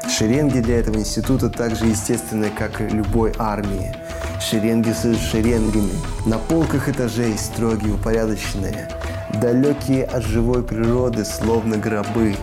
Шеренги 0.09 0.59
для 0.59 0.79
этого 0.79 0.97
института 0.97 1.49
так 1.49 1.75
же 1.75 1.85
естественны, 1.85 2.49
как 2.49 2.79
любой 2.79 3.33
армии. 3.37 3.93
Шеренги 4.39 4.91
с 4.91 5.17
шеренгами. 5.19 5.91
На 6.25 6.37
полках 6.37 6.89
этажей 6.89 7.37
строгие, 7.37 7.93
упорядоченные. 7.93 8.87
Далекие 9.41 10.05
от 10.05 10.23
живой 10.23 10.63
природы, 10.63 11.25
словно 11.25 11.77
гробы. 11.77 12.35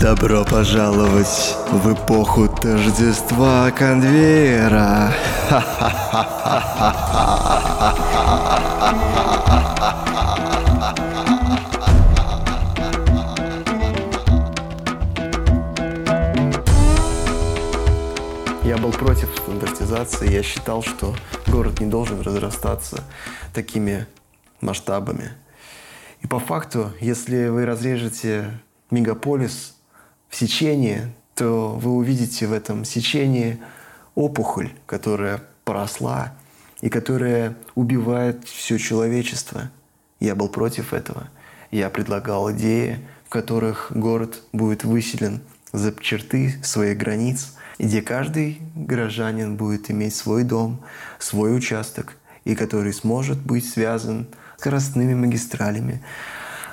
Добро 0.00 0.46
пожаловать 0.46 1.56
в 1.70 1.92
эпоху 1.92 2.48
Тождества 2.48 3.70
конвейера. 3.70 5.12
Я 18.64 18.78
был 18.78 18.92
против 18.92 19.28
стандартизации. 19.36 20.32
Я 20.32 20.42
считал, 20.42 20.82
что 20.82 21.14
город 21.46 21.78
не 21.80 21.86
должен 21.86 22.22
разрастаться 22.22 23.04
такими 23.52 24.06
масштабами. 24.62 25.32
И 26.22 26.26
по 26.26 26.38
факту, 26.38 26.90
если 27.00 27.48
вы 27.48 27.66
разрежете 27.66 28.50
мегаполис 28.90 29.74
в 30.30 30.36
сечении, 30.36 31.12
то 31.34 31.72
вы 31.74 31.92
увидите 31.92 32.46
в 32.46 32.52
этом 32.52 32.84
сечении 32.84 33.60
опухоль, 34.14 34.72
которая 34.86 35.42
поросла 35.64 36.32
и 36.80 36.88
которая 36.88 37.56
убивает 37.74 38.44
все 38.46 38.78
человечество. 38.78 39.70
Я 40.20 40.34
был 40.34 40.48
против 40.48 40.94
этого. 40.94 41.28
Я 41.70 41.90
предлагал 41.90 42.50
идеи, 42.52 43.06
в 43.26 43.28
которых 43.28 43.92
город 43.94 44.40
будет 44.52 44.84
выселен 44.84 45.40
за 45.72 45.94
черты 46.00 46.54
своих 46.62 46.98
границ, 46.98 47.54
где 47.78 48.02
каждый 48.02 48.60
горожанин 48.74 49.56
будет 49.56 49.90
иметь 49.90 50.14
свой 50.14 50.44
дом, 50.44 50.82
свой 51.18 51.56
участок, 51.56 52.16
и 52.44 52.54
который 52.54 52.92
сможет 52.92 53.38
быть 53.38 53.68
связан 53.68 54.26
скоростными 54.58 55.14
магистралями, 55.14 56.02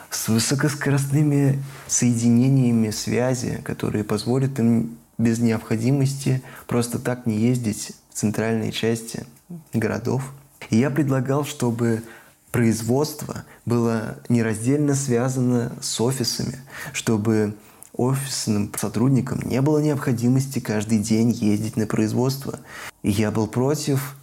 с 0.09 0.27
высокоскоростными 0.27 1.61
соединениями 1.87 2.91
связи, 2.91 3.61
которые 3.63 4.03
позволят 4.03 4.59
им 4.59 4.97
без 5.17 5.39
необходимости 5.39 6.41
просто 6.67 6.99
так 6.99 7.25
не 7.25 7.37
ездить 7.37 7.91
в 8.09 8.13
центральные 8.13 8.71
части 8.71 9.25
городов. 9.73 10.31
И 10.69 10.77
я 10.77 10.89
предлагал, 10.89 11.45
чтобы 11.45 12.03
производство 12.51 13.43
было 13.65 14.17
нераздельно 14.29 14.95
связано 14.95 15.73
с 15.81 15.99
офисами, 15.99 16.57
чтобы 16.93 17.55
офисным 17.93 18.71
сотрудникам 18.77 19.41
не 19.43 19.61
было 19.61 19.79
необходимости 19.79 20.59
каждый 20.59 20.99
день 20.99 21.31
ездить 21.31 21.77
на 21.77 21.87
производство. 21.87 22.59
И 23.01 23.09
я 23.09 23.31
был 23.31 23.47
против 23.47 24.15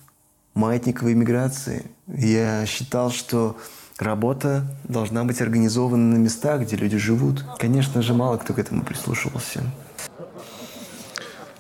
маятниковой 0.55 1.15
миграции. 1.15 1.87
Я 2.07 2.65
считал, 2.67 3.11
что 3.11 3.57
Работа 3.99 4.67
должна 4.85 5.25
быть 5.25 5.41
организована 5.41 6.17
на 6.17 6.19
местах, 6.19 6.63
где 6.63 6.75
люди 6.75 6.99
живут. 6.99 7.45
Конечно 7.59 8.03
же, 8.03 8.13
мало 8.13 8.39
кто 8.39 8.53
к 8.53 8.59
этому 8.59 8.83
прислушивался. 8.83 9.63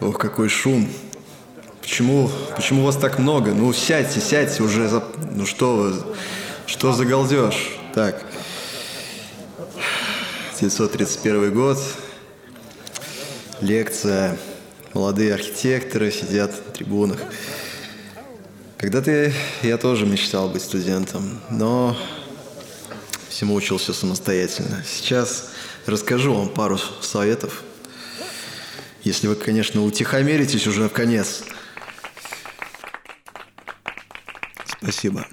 Ох, 0.00 0.18
какой 0.18 0.48
шум. 0.48 0.88
Почему, 1.80 2.28
почему 2.56 2.84
вас 2.84 2.96
так 2.96 3.18
много? 3.20 3.54
Ну, 3.54 3.72
сядьте, 3.72 4.20
сядьте 4.20 4.62
уже. 4.64 4.88
За... 4.88 5.04
Ну, 5.32 5.46
что 5.46 5.76
вы, 5.76 5.94
что 6.66 6.92
за 6.92 7.04
галдеж? 7.04 7.70
Так, 7.94 8.24
931 10.60 11.54
год. 11.54 11.78
Лекция. 13.60 14.36
Молодые 14.92 15.34
архитекторы 15.34 16.10
сидят 16.10 16.50
на 16.66 16.72
трибунах. 16.72 17.18
Когда-то 18.78 19.32
я 19.62 19.76
тоже 19.76 20.06
мечтал 20.06 20.48
быть 20.48 20.62
студентом, 20.62 21.40
но 21.50 21.96
всему 23.34 23.56
учился 23.56 23.92
самостоятельно. 23.92 24.84
Сейчас 24.86 25.50
расскажу 25.86 26.32
вам 26.32 26.48
пару 26.48 26.78
советов. 27.00 27.64
Если 29.02 29.26
вы, 29.26 29.34
конечно, 29.34 29.82
утихомиритесь 29.82 30.68
уже 30.68 30.88
в 30.88 30.92
конец. 30.92 31.42
Спасибо. 34.78 35.26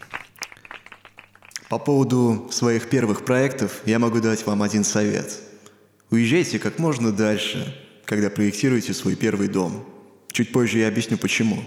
По 1.70 1.78
поводу 1.78 2.50
своих 2.52 2.90
первых 2.90 3.24
проектов 3.24 3.82
я 3.86 4.00
могу 4.00 4.20
дать 4.20 4.48
вам 4.48 4.64
один 4.64 4.84
совет. 4.84 5.40
Уезжайте 6.10 6.58
как 6.58 6.80
можно 6.80 7.12
дальше, 7.12 7.78
когда 8.06 8.32
проектируете 8.32 8.96
свой 8.96 9.16
первый 9.16 9.48
дом. 9.48 9.88
Чуть 10.32 10.52
позже 10.52 10.80
я 10.80 10.88
объясню 10.88 11.20
почему. 11.20 11.64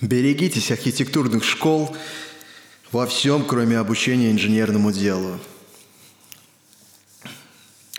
Берегитесь 0.00 0.70
архитектурных 0.70 1.44
школ 1.44 1.94
во 2.92 3.06
всем, 3.06 3.44
кроме 3.44 3.78
обучения 3.78 4.30
инженерному 4.30 4.92
делу. 4.92 5.38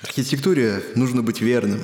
Архитектуре 0.02 0.84
нужно 0.96 1.22
быть 1.22 1.42
верным. 1.42 1.82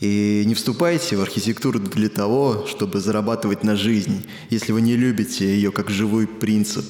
И 0.00 0.42
не 0.44 0.54
вступайте 0.54 1.16
в 1.16 1.22
архитектуру 1.22 1.78
для 1.78 2.10
того, 2.10 2.66
чтобы 2.66 3.00
зарабатывать 3.00 3.62
на 3.62 3.76
жизнь, 3.76 4.26
если 4.50 4.72
вы 4.72 4.82
не 4.82 4.94
любите 4.94 5.46
ее 5.46 5.72
как 5.72 5.88
живой 5.88 6.26
принцип, 6.26 6.84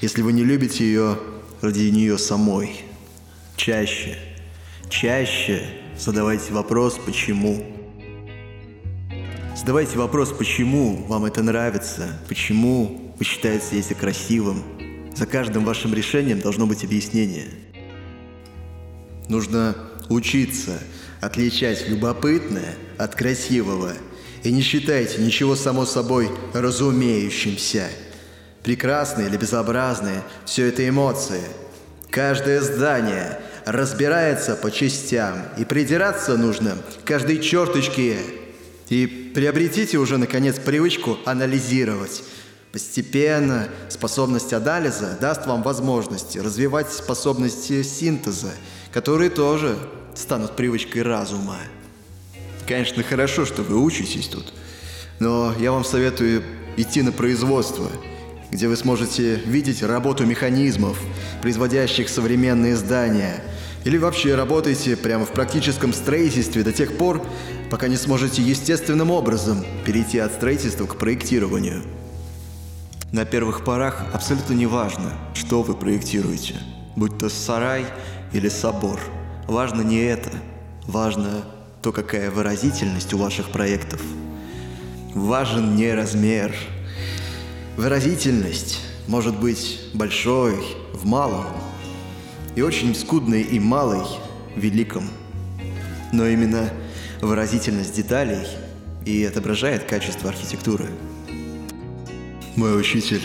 если 0.00 0.22
вы 0.22 0.32
не 0.32 0.42
любите 0.42 0.84
ее 0.84 1.18
ради 1.60 1.88
нее 1.90 2.18
самой. 2.18 2.82
Чаще, 3.56 4.18
чаще 4.88 5.68
задавайте 5.96 6.52
вопрос 6.52 6.98
«почему?». 7.04 7.64
Задавайте 9.56 9.98
вопрос 9.98 10.32
«почему 10.32 11.04
вам 11.06 11.26
это 11.26 11.44
нравится?», 11.44 12.18
«почему 12.28 13.14
вы 13.18 13.24
считаете 13.24 13.78
это 13.78 13.94
красивым?». 13.94 14.77
За 15.18 15.26
каждым 15.26 15.64
вашим 15.64 15.94
решением 15.94 16.38
должно 16.38 16.64
быть 16.68 16.84
объяснение. 16.84 17.48
Нужно 19.28 19.74
учиться– 20.08 20.78
отличать 21.20 21.88
любопытное 21.88 22.76
от 22.98 23.16
красивого. 23.16 23.94
И 24.44 24.52
не 24.52 24.60
считайте 24.60 25.20
ничего 25.20 25.56
само 25.56 25.86
собой 25.86 26.30
разумеющимся. 26.54 27.88
Прекрасные 28.62 29.26
или 29.26 29.36
безобразные– 29.36 30.22
все 30.44 30.66
это 30.66 30.88
эмоции. 30.88 31.42
Каждое 32.10 32.60
здание 32.60 33.40
разбирается 33.66 34.54
по 34.54 34.70
частям, 34.70 35.34
и 35.58 35.64
придираться 35.64 36.36
нужно 36.36 36.78
каждой 37.04 37.40
черточке. 37.40 38.18
И 38.88 39.32
приобретите 39.34 39.98
уже, 39.98 40.16
наконец, 40.16 40.60
привычку 40.60 41.18
анализировать. 41.24 42.22
Постепенно 42.72 43.68
способность 43.88 44.52
анализа 44.52 45.16
даст 45.20 45.46
вам 45.46 45.62
возможность 45.62 46.36
развивать 46.36 46.92
способности 46.92 47.82
синтеза, 47.82 48.52
которые 48.92 49.30
тоже 49.30 49.78
станут 50.14 50.54
привычкой 50.54 51.02
разума. 51.02 51.56
Конечно, 52.66 53.02
хорошо, 53.02 53.46
что 53.46 53.62
вы 53.62 53.82
учитесь 53.82 54.28
тут, 54.28 54.52
но 55.18 55.54
я 55.58 55.72
вам 55.72 55.84
советую 55.84 56.42
идти 56.76 57.00
на 57.00 57.12
производство, 57.12 57.90
где 58.50 58.68
вы 58.68 58.76
сможете 58.76 59.36
видеть 59.36 59.82
работу 59.82 60.26
механизмов, 60.26 60.98
производящих 61.40 62.10
современные 62.10 62.76
здания, 62.76 63.42
или 63.84 63.96
вообще 63.96 64.34
работайте 64.34 64.96
прямо 64.96 65.24
в 65.24 65.32
практическом 65.32 65.94
строительстве 65.94 66.62
до 66.62 66.72
тех 66.72 66.98
пор, 66.98 67.24
пока 67.70 67.88
не 67.88 67.96
сможете 67.96 68.42
естественным 68.42 69.10
образом 69.10 69.64
перейти 69.86 70.18
от 70.18 70.34
строительства 70.34 70.84
к 70.84 70.96
проектированию. 70.96 71.82
На 73.12 73.24
первых 73.24 73.64
порах 73.64 74.04
абсолютно 74.12 74.54
не 74.54 74.66
важно, 74.66 75.12
что 75.34 75.62
вы 75.62 75.74
проектируете, 75.74 76.56
будь 76.96 77.18
то 77.18 77.28
сарай 77.28 77.86
или 78.32 78.48
собор– 78.48 79.00
Важно 79.48 79.80
не 79.80 79.96
это. 80.00 80.28
Важно 80.86 81.42
то, 81.80 81.90
какая 81.90 82.30
выразительность 82.30 83.14
у 83.14 83.18
ваших 83.18 83.48
проектов. 83.48 84.02
Важен 85.14 85.74
не 85.74 85.94
размер. 85.94 86.54
Выразительность 87.78 88.78
может 89.06 89.40
быть 89.40 89.80
большой 89.94 90.62
в 90.92 91.06
малом 91.06 91.46
и 92.56 92.60
очень 92.60 92.94
скудной 92.94 93.40
и 93.40 93.58
малой 93.58 94.04
в 94.54 94.60
великом. 94.60 95.08
Но 96.12 96.26
именно 96.26 96.68
выразительность 97.22 97.96
деталей 97.96 98.46
и 99.06 99.24
отображает 99.24 99.84
качество 99.84 100.28
архитектуры. 100.28 100.88
Мой 102.58 102.78
учитель 102.78 103.22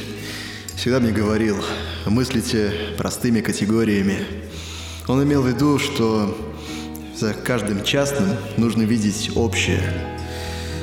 всегда 0.77 1.01
мне 1.01 1.11
говорил, 1.11 1.57
мыслите 2.05 2.71
простыми 2.97 3.41
категориями– 3.41 4.19
он 5.07 5.21
имел 5.23 5.41
в 5.41 5.47
виду, 5.47 5.79
что 5.79 6.37
за 7.15 7.33
каждым 7.33 7.83
частным 7.83 8.29
нужно 8.55 8.83
видеть 8.83 9.31
общее. 9.35 9.81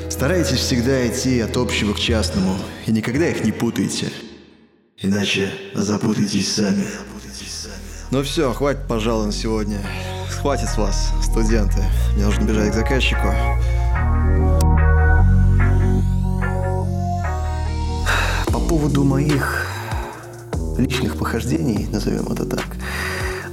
Старайтесь 0.09 0.59
всегда 0.59 1.07
идти 1.07 1.39
от 1.39 1.57
общего 1.57 1.93
к 1.93 1.99
частному 1.99 2.55
и 2.85 2.91
никогда 2.91 3.27
их 3.27 3.43
не 3.43 3.51
путайте. 3.51 4.11
Иначе 5.01 5.51
запутаетесь 5.73 6.53
сами. 6.53 6.85
Ну 8.11 8.21
все, 8.21 8.53
хватит, 8.53 8.81
пожалуй, 8.87 9.27
на 9.27 9.31
сегодня. 9.31 9.79
Хватит 10.29 10.69
с 10.69 10.77
вас, 10.77 11.11
студенты. 11.23 11.83
Мне 12.13 12.25
нужно 12.25 12.43
бежать 12.43 12.71
к 12.71 12.75
заказчику. 12.75 13.33
Поводу 18.71 19.03
моих 19.03 19.67
личных 20.77 21.17
похождений, 21.17 21.89
назовем 21.91 22.31
это 22.31 22.45
так, 22.45 22.77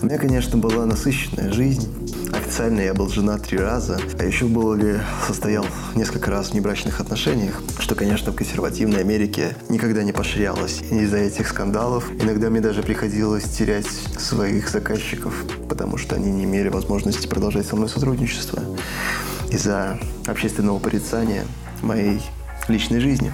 у 0.01 0.07
меня, 0.07 0.17
конечно, 0.17 0.59
была 0.59 0.87
насыщенная 0.87 1.53
жизнь. 1.53 1.89
Официально 2.33 2.83
я 2.83 2.95
был 2.95 3.09
женат 3.09 3.43
три 3.43 3.59
раза, 3.59 3.99
а 4.17 4.23
еще 4.23 4.45
был 4.45 4.75
ли 4.75 5.01
состоял 5.27 5.67
несколько 5.97 6.31
раз 6.31 6.51
в 6.51 6.55
небрачных 6.55 7.01
отношениях, 7.01 7.61
что, 7.81 7.97
конечно, 7.97 8.31
в 8.31 8.37
консервативной 8.37 9.01
Америке 9.01 9.57
никогда 9.69 10.05
не 10.05 10.13
поощрялось. 10.13 10.83
Из-за 10.89 11.17
этих 11.17 11.49
скандалов 11.49 12.09
иногда 12.13 12.49
мне 12.49 12.61
даже 12.61 12.85
приходилось 12.85 13.43
терять 13.43 13.89
своих 14.21 14.69
заказчиков, 14.69 15.35
потому 15.69 15.97
что 15.99 16.15
они 16.15 16.31
не 16.31 16.45
имели 16.45 16.69
возможности 16.69 17.27
продолжать 17.27 17.67
со 17.67 17.75
мной 17.75 17.89
сотрудничество 17.89 18.63
из-за 19.51 19.99
общественного 20.29 20.79
порицания 20.79 21.45
моей 21.83 22.23
личной 22.69 23.01
жизни. 23.01 23.33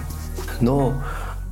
Но 0.61 1.03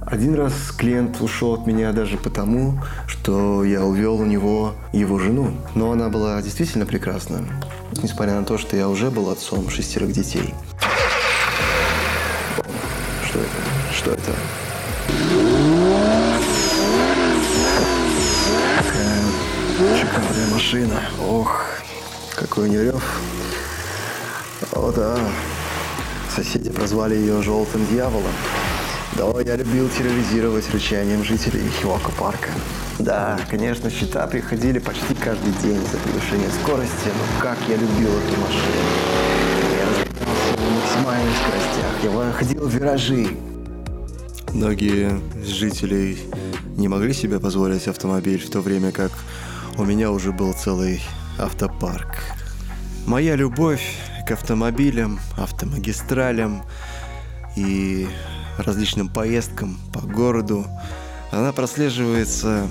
один 0.06 0.36
раз 0.36 0.54
клиент 0.78 1.22
ушел 1.22 1.54
от 1.54 1.66
меня 1.66 1.92
даже 1.92 2.18
потому, 2.18 2.80
что 3.08 3.64
я 3.64 3.84
увел 3.84 4.16
у 4.16 4.26
него 4.26 4.74
его 4.92 5.20
жену. 5.20 5.52
Но 5.76 5.92
она 5.92 6.10
была 6.10 6.42
действительно 6.42 6.86
прекрасна, 6.86 7.42
несмотря 8.02 8.36
на 8.36 8.46
то, 8.46 8.58
что 8.58 8.76
я 8.76 8.90
уже 8.90 9.12
был 9.12 9.30
отцом 9.30 9.70
шестерых 9.70 10.12
детей. 10.12 10.54
Что 13.26 13.40
это? 13.40 13.94
Что 13.94 14.12
это? 14.12 14.32
Какая 18.78 19.98
шикарная 20.00 20.48
машина. 20.52 21.02
Ох, 21.28 21.66
какой 22.36 22.68
у 22.68 22.72
нее 22.72 22.86
рев. 22.86 23.22
О, 24.72 24.92
да. 24.92 25.18
Соседи 26.36 26.72
прозвали 26.72 27.16
ее 27.16 27.42
«желтым 27.44 27.86
дьяволом». 27.88 28.34
Да, 29.18 29.26
я 29.42 29.56
любил 29.56 29.90
терроризировать 29.90 30.70
рычанием 30.72 31.24
жителей 31.24 31.70
Хиока 31.80 32.12
парка. 32.12 32.50
Да, 32.98 33.40
конечно, 33.48 33.92
счета 33.92 34.26
приходили 34.26 34.80
почти 34.80 35.14
каждый 35.14 35.52
день 35.62 35.80
за 35.92 35.98
превышение 35.98 36.50
скорости, 36.62 37.08
но 37.08 37.42
как 37.42 37.58
я 37.70 37.76
любил 37.76 38.10
эту 38.10 38.42
машину. 38.42 38.84
Я 39.78 39.86
разгонялся 39.90 40.58
на 40.58 40.70
максимальных 40.80 41.36
скоростях, 41.38 42.04
я 42.04 42.10
выходил 42.10 42.68
в 42.68 42.74
виражи. 42.74 43.28
Многие 44.52 45.20
жителей 45.44 46.18
не 46.78 46.88
могли 46.88 47.14
себе 47.14 47.40
позволить 47.40 47.88
автомобиль, 47.88 48.40
в 48.40 48.50
то 48.50 48.62
время 48.62 48.92
как 48.92 49.12
у 49.78 49.84
меня 49.84 50.12
уже 50.12 50.32
был 50.32 50.54
целый 50.54 51.04
автопарк. 51.38 52.18
Моя 53.06 53.36
любовь 53.36 53.96
к 54.28 54.32
автомобилям, 54.32 55.20
автомагистралям 55.38 56.64
и 57.56 58.08
различным 58.58 59.10
поездкам 59.10 59.80
по 59.94 60.02
городу, 60.02 60.66
она 61.32 61.52
прослеживается 61.52 62.68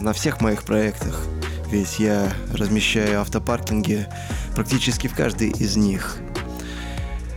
на 0.00 0.12
всех 0.12 0.40
моих 0.40 0.62
проектах, 0.62 1.26
ведь 1.70 1.98
я 1.98 2.32
размещаю 2.52 3.20
автопаркинги 3.20 4.06
практически 4.54 5.08
в 5.08 5.14
каждой 5.14 5.50
из 5.50 5.76
них. 5.76 6.18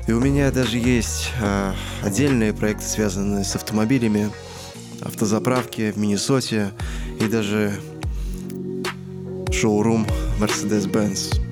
И 0.08 0.12
у 0.12 0.20
меня 0.20 0.52
даже 0.52 0.78
есть 0.78 1.32
э, 1.42 1.74
отдельные 2.02 2.54
проекты, 2.54 2.86
связанные 2.86 3.44
с 3.44 3.56
автомобилями, 3.56 4.30
автозаправки 5.02 5.92
в 5.92 5.98
Миннесоте 5.98 6.72
и 7.20 7.28
даже 7.28 7.74
шоурум 9.52 10.08
Mercedes-Benz. 10.40 11.47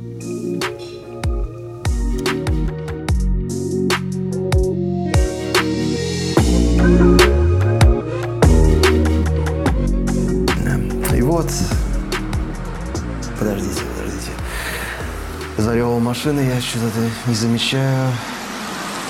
Машины 16.26 16.40
я 16.40 16.60
что-то 16.60 17.08
не 17.28 17.36
замечаю, 17.36 18.12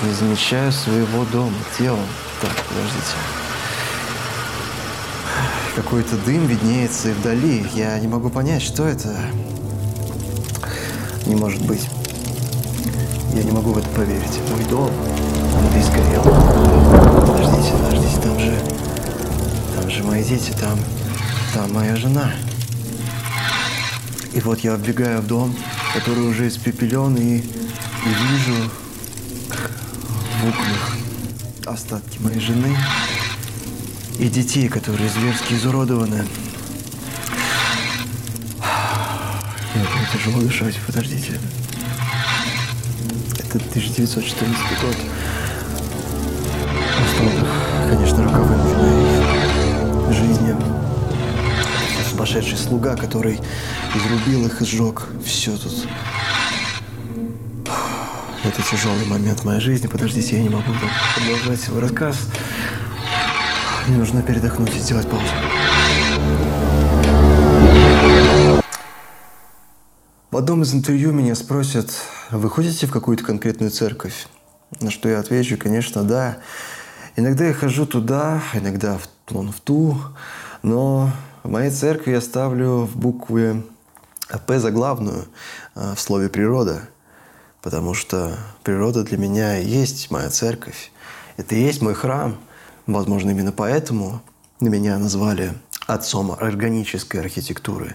не 0.02 0.12
замечаю 0.12 0.70
своего 0.70 1.24
дома. 1.32 1.56
Он? 1.80 1.98
Так, 2.42 2.52
подождите. 2.68 3.16
Какой-то 5.76 6.16
дым 6.26 6.46
виднеется 6.46 7.08
и 7.08 7.12
вдали. 7.12 7.66
Я 7.74 7.98
не 8.00 8.06
могу 8.06 8.28
понять, 8.28 8.60
что 8.60 8.86
это. 8.86 9.16
Не 11.24 11.36
может 11.36 11.64
быть. 11.64 11.88
Я 13.32 13.44
не 13.44 13.50
могу 13.50 13.72
в 13.72 13.78
это 13.78 13.88
поверить. 13.88 14.38
Мой 14.50 14.64
дом. 14.64 14.90
Он 14.90 15.68
весь 15.74 15.88
горел. 15.88 16.22
Подождите, 16.22 17.72
подождите, 17.72 18.20
там 18.20 18.38
же... 18.38 18.58
Там 19.74 19.90
же 19.90 20.02
мои 20.02 20.22
дети, 20.22 20.50
там... 20.60 20.78
Там 21.54 21.72
моя 21.72 21.96
жена. 21.96 22.30
И 24.34 24.40
вот 24.40 24.60
я 24.60 24.74
вбегаю 24.74 25.22
в 25.22 25.26
дом, 25.26 25.56
который 25.96 26.28
уже 26.28 26.48
испепелен, 26.48 27.16
и, 27.16 27.40
вижу 27.40 28.70
в 30.42 30.48
окнах 30.48 30.96
остатки 31.64 32.18
моей 32.18 32.38
жены 32.38 32.76
и 34.18 34.28
детей, 34.28 34.68
которые 34.68 35.08
зверски 35.08 35.54
изуродованы. 35.54 36.26
Это 39.74 40.18
тяжело 40.18 40.42
дышать, 40.42 40.76
подождите. 40.86 41.40
Это 43.38 43.56
1914 43.56 44.56
год. 44.82 44.96
Просто, 46.98 47.46
конечно, 47.88 48.22
роковым 48.22 48.60
в 48.60 48.76
моей 48.76 50.12
жизни. 50.12 50.54
Сумасшедший 52.10 52.58
слуга, 52.58 52.96
который 52.96 53.40
изрубил 53.96 54.46
их 54.46 54.60
и 54.60 54.64
сжег 54.64 55.08
все 55.24 55.56
тут. 55.56 55.86
Это 58.44 58.62
тяжелый 58.62 59.04
момент 59.06 59.40
в 59.40 59.44
моей 59.44 59.60
жизни. 59.60 59.86
Подождите, 59.86 60.36
я 60.36 60.42
не 60.42 60.48
могу 60.48 60.72
продолжать 61.16 61.60
свой 61.60 61.80
рассказ. 61.80 62.16
Мне 63.88 63.98
нужно 63.98 64.22
передохнуть 64.22 64.74
и 64.74 64.78
сделать 64.78 65.08
паузу. 65.08 65.26
В 70.30 70.36
одном 70.36 70.62
из 70.62 70.74
интервью 70.74 71.12
меня 71.12 71.34
спросят, 71.34 71.90
вы 72.30 72.50
ходите 72.50 72.86
в 72.86 72.92
какую-то 72.92 73.24
конкретную 73.24 73.70
церковь? 73.70 74.26
На 74.80 74.90
что 74.90 75.08
я 75.08 75.20
отвечу, 75.20 75.56
конечно, 75.56 76.02
да. 76.02 76.38
Иногда 77.16 77.46
я 77.46 77.54
хожу 77.54 77.86
туда, 77.86 78.42
иногда 78.52 78.98
в, 78.98 79.08
вон 79.32 79.50
в 79.50 79.60
ту, 79.60 79.98
но 80.62 81.10
в 81.42 81.48
моей 81.48 81.70
церкви 81.70 82.10
я 82.10 82.20
ставлю 82.20 82.88
в 82.92 82.96
букве 84.28 84.38
П 84.38 84.58
заглавную 84.58 85.26
а, 85.74 85.94
в 85.94 86.00
слове 86.00 86.28
«природа», 86.28 86.88
потому 87.62 87.94
что 87.94 88.38
природа 88.62 89.02
для 89.02 89.18
меня 89.18 89.58
и 89.58 89.66
есть 89.66 90.10
моя 90.10 90.30
церковь. 90.30 90.92
Это 91.36 91.54
и 91.54 91.62
есть 91.62 91.82
мой 91.82 91.94
храм. 91.94 92.36
Возможно, 92.86 93.30
именно 93.30 93.52
поэтому 93.52 94.22
меня 94.60 94.98
назвали 94.98 95.52
отцом 95.86 96.32
органической 96.32 97.18
архитектуры. 97.18 97.94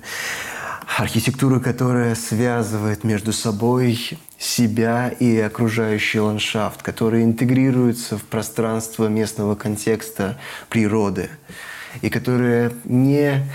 Архитектуры, 0.98 1.60
которая 1.62 2.15
связывает 2.15 3.04
между 3.04 3.32
собой 3.32 4.20
себя 4.38 5.08
и 5.08 5.39
окружающий 5.39 6.20
ландшафт, 6.20 6.82
который 6.82 7.24
интегрируется 7.24 8.17
в 8.17 8.24
пространство 8.24 9.08
местного 9.08 9.56
контекста 9.56 10.38
природы 10.70 11.30
и 12.02 12.10
которая 12.10 12.74
не 12.84 13.46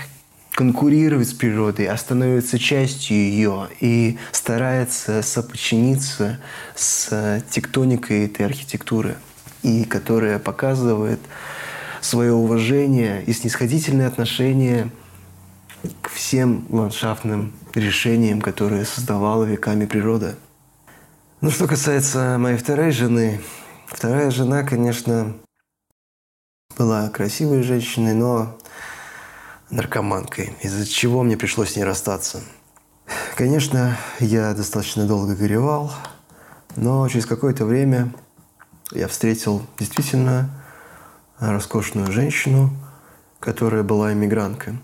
конкурирует 0.57 1.27
с 1.27 1.33
природой, 1.33 1.85
а 1.85 1.95
становится 1.97 2.57
частью 2.57 3.15
ее 3.15 3.69
и 3.79 4.17
старается 4.31 5.21
соподчиниться 5.21 6.39
с 6.75 7.43
тектоникой 7.51 8.25
этой 8.25 8.47
архитектуры, 8.47 9.17
и 9.61 9.83
которая 9.83 10.39
показывает 10.39 11.19
свое 12.01 12.33
уважение 12.33 13.23
и 13.23 13.33
снисходительное 13.33 14.07
отношение 14.07 14.89
к 16.01 16.09
всем 16.09 16.65
ландшафтным 16.71 17.53
решениям, 17.75 18.41
которые 18.41 18.85
создавала 18.85 19.43
веками 19.43 19.85
природа. 19.85 20.37
Ну, 21.39 21.51
что 21.51 21.67
касается 21.67 22.37
моей 22.39 22.57
второй 22.57 22.89
жены, 22.89 23.41
вторая 23.85 24.31
жена, 24.31 24.63
конечно, 24.63 25.35
была 26.75 27.09
красивой 27.09 27.61
женщиной, 27.61 28.15
но 28.15 28.57
наркоманкой, 29.69 30.55
из-за 30.61 30.85
чего 30.87 31.23
мне 31.23 31.37
пришлось 31.37 31.73
с 31.73 31.75
ней 31.75 31.83
расстаться. 31.83 32.41
Конечно, 33.35 33.97
я 34.19 34.53
достаточно 34.53 35.05
долго 35.05 35.35
горевал, 35.35 35.93
но 36.75 37.07
через 37.07 37.25
какое-то 37.25 37.65
время 37.65 38.11
я 38.91 39.07
встретил 39.07 39.65
действительно 39.77 40.49
роскошную 41.39 42.11
женщину, 42.11 42.71
которая 43.39 43.83
была 43.83 44.13
иммигранткой. 44.13 44.79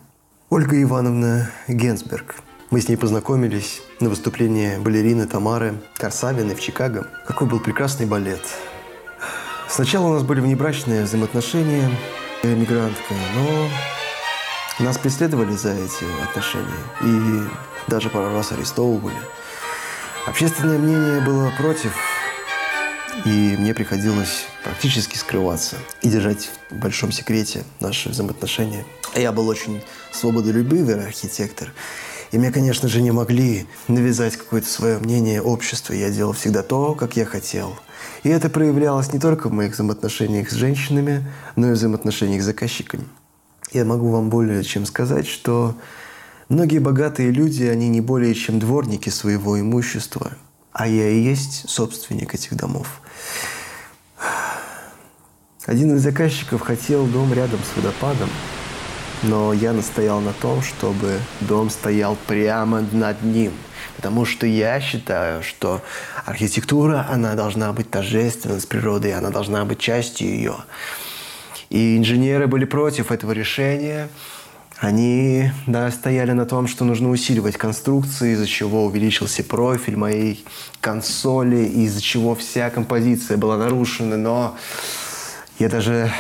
Ольга 0.50 0.82
Ивановна 0.82 1.50
Генсберг. 1.68 2.36
Мы 2.70 2.82
с 2.82 2.88
ней 2.88 2.96
познакомились 2.96 3.82
на 4.00 4.10
выступлении 4.10 4.78
балерины 4.78 5.28
Тамары 5.28 5.82
Корсавиной 5.98 6.56
в 6.56 6.60
Чикаго. 6.60 7.08
Какой 7.26 7.48
был 7.48 7.60
прекрасный 7.60 8.06
балет. 8.06 8.42
Сначала 9.68 10.08
у 10.08 10.14
нас 10.14 10.24
были 10.24 10.40
внебрачные 10.40 11.04
взаимоотношения 11.04 11.90
эмигранткой, 12.44 13.18
но 13.36 13.68
нас 14.80 14.98
преследовали 14.98 15.56
за 15.56 15.74
эти 15.74 16.06
отношения 16.24 16.68
и 17.02 17.44
даже 17.88 18.10
пару 18.10 18.34
раз 18.34 18.52
арестовывали. 18.52 19.18
Общественное 20.26 20.80
мнение 20.80 21.22
было 21.22 21.52
против, 21.58 21.94
и 23.26 23.56
мне 23.58 23.74
приходилось 23.74 24.46
практически 24.64 25.18
скрываться 25.18 25.76
и 26.02 26.10
держать 26.10 26.50
в 26.72 26.76
большом 26.76 27.12
секрете 27.12 27.64
наши 27.80 28.10
взаимоотношения. 28.10 28.86
Я 29.16 29.32
был 29.32 29.48
очень 29.48 29.84
свободолюбивый 30.12 31.06
архитектор, 31.06 31.72
и 32.32 32.40
мне, 32.40 32.52
конечно 32.52 32.88
же, 32.88 33.02
не 33.02 33.12
могли 33.12 33.68
навязать 33.88 34.38
какое-то 34.38 34.68
свое 34.68 34.98
мнение 34.98 35.40
обществу. 35.40 35.94
Я 35.94 36.10
делал 36.10 36.34
всегда 36.34 36.64
то, 36.64 36.96
как 36.96 37.16
я 37.16 37.26
хотел. 37.26 37.78
И 38.24 38.30
это 38.30 38.50
проявлялось 38.50 39.14
не 39.14 39.20
только 39.20 39.50
в 39.50 39.54
моих 39.54 39.74
взаимоотношениях 39.74 40.50
с 40.50 40.54
женщинами, 40.54 41.32
но 41.56 41.68
и 41.68 41.72
в 41.72 41.74
взаимоотношениях 41.74 42.42
с 42.42 42.46
заказчиками. 42.46 43.04
Я 43.74 43.86
могу 43.86 44.12
вам 44.12 44.30
более 44.30 44.64
чем 44.64 44.86
сказать, 44.86 45.28
что 45.28 45.76
многие 46.48 46.78
богатые 46.78 47.32
люди, 47.32 47.64
они 47.64 47.90
не 47.90 48.02
более 48.02 48.36
чем 48.36 48.60
дворники 48.60 49.10
своего 49.10 49.60
имущества, 49.60 50.34
а 50.72 50.88
я 50.88 51.10
и 51.10 51.20
есть 51.20 51.68
собственник 51.68 52.36
этих 52.36 52.56
домов. 52.56 53.02
Один 55.66 55.96
из 55.96 56.04
заказчиков 56.04 56.62
хотел 56.62 57.08
дом 57.08 57.34
рядом 57.34 57.60
с 57.62 57.76
водопадом, 57.76 58.30
но 59.24 59.54
я 59.54 59.74
настоял 59.74 60.20
на 60.20 60.34
том, 60.34 60.62
чтобы 60.62 61.18
дом 61.42 61.72
стоял 61.72 62.16
прямо 62.28 62.82
над 62.92 63.24
ним. 63.24 63.54
Потому 63.96 64.26
что 64.26 64.46
я 64.46 64.80
считаю, 64.82 65.42
что 65.42 65.82
архитектура, 66.26 67.08
она 67.10 67.34
должна 67.34 67.74
быть 67.74 67.90
торжественной 67.90 68.62
с 68.62 68.68
природой, 68.68 69.14
она 69.14 69.32
должна 69.32 69.66
быть 69.66 69.80
частью 69.80 70.28
ее. 70.28 70.58
И 71.74 71.98
инженеры 71.98 72.46
были 72.46 72.66
против 72.66 73.12
этого 73.12 73.32
решения. 73.32 74.08
Они 74.78 75.50
да, 75.66 75.90
стояли 75.90 76.32
на 76.32 76.46
том, 76.46 76.68
что 76.68 76.86
нужно 76.86 77.10
усиливать 77.10 77.58
конструкции, 77.58 78.34
из-за 78.34 78.46
чего 78.46 78.86
увеличился 78.86 79.44
профиль 79.44 79.98
моей 79.98 80.46
консоли, 80.82 81.66
из-за 81.66 82.00
чего 82.00 82.36
вся 82.36 82.70
композиция 82.70 83.38
была 83.38 83.58
нарушена. 83.58 84.18
Но 84.18 84.56
я 85.58 85.68
даже 85.68 86.14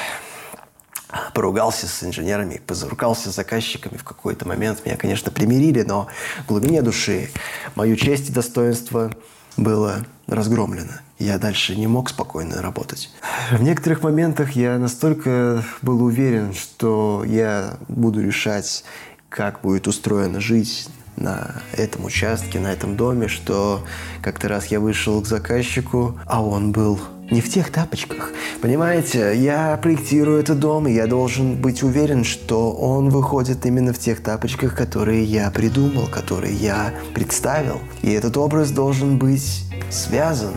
поругался 1.36 1.86
с 1.86 2.04
инженерами, 2.04 2.60
позарукался 2.66 3.32
с 3.32 3.36
заказчиками 3.36 3.98
в 3.98 4.04
какой-то 4.04 4.48
момент. 4.48 4.84
Меня, 4.84 4.98
конечно, 4.98 5.32
примирили, 5.32 5.84
но 5.84 6.08
в 6.46 6.48
глубине 6.48 6.82
души 6.82 7.30
мою 7.76 7.96
честь 7.96 8.30
и 8.30 8.34
достоинство 8.34 9.12
было 9.56 10.04
разгромлено. 10.26 10.94
Я 11.24 11.38
дальше 11.38 11.78
не 11.78 11.88
мог 11.88 12.10
спокойно 12.10 12.62
работать. 12.62 13.10
В 13.50 13.64
некоторых 13.64 14.04
моментах 14.04 14.58
я 14.58 14.78
настолько 14.78 15.64
был 15.82 16.04
уверен, 16.04 16.54
что 16.54 17.24
я 17.26 17.78
буду 17.88 18.22
решать, 18.22 18.84
как 19.30 19.62
будет 19.62 19.88
устроена 19.88 20.42
жизнь 20.42 20.90
на 21.16 21.62
этом 21.72 22.04
участке, 22.04 22.60
на 22.60 22.74
этом 22.74 22.98
доме, 22.98 23.30
что 23.30 23.86
как-то 24.22 24.50
раз 24.50 24.66
я 24.66 24.82
вышел 24.82 25.22
к 25.22 25.26
заказчику, 25.26 26.20
а 26.26 26.44
он 26.44 26.74
был 26.74 27.00
не 27.32 27.40
в 27.40 27.50
тех 27.50 27.72
тапочках. 27.72 28.32
Понимаете, 28.62 29.34
я 29.38 29.80
проектирую 29.82 30.42
этот 30.42 30.60
дом, 30.60 30.90
и 30.90 30.92
я 30.92 31.08
должен 31.08 31.56
быть 31.56 31.84
уверен, 31.84 32.26
что 32.26 32.74
он 32.74 33.08
выходит 33.08 33.66
именно 33.66 33.94
в 33.94 33.98
тех 33.98 34.22
тапочках, 34.22 34.76
которые 34.76 35.24
я 35.24 35.50
придумал, 35.52 36.08
которые 36.08 36.54
я 36.54 36.94
представил. 37.16 37.80
И 38.02 38.12
этот 38.12 38.36
образ 38.36 38.72
должен 38.72 39.18
быть 39.18 39.64
связан. 39.90 40.56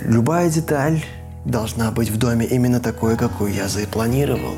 Любая 0.00 0.50
деталь 0.50 1.04
должна 1.44 1.90
быть 1.90 2.10
в 2.10 2.18
доме 2.18 2.46
именно 2.46 2.80
такой, 2.80 3.16
какую 3.16 3.52
я 3.52 3.68
запланировал. 3.68 4.54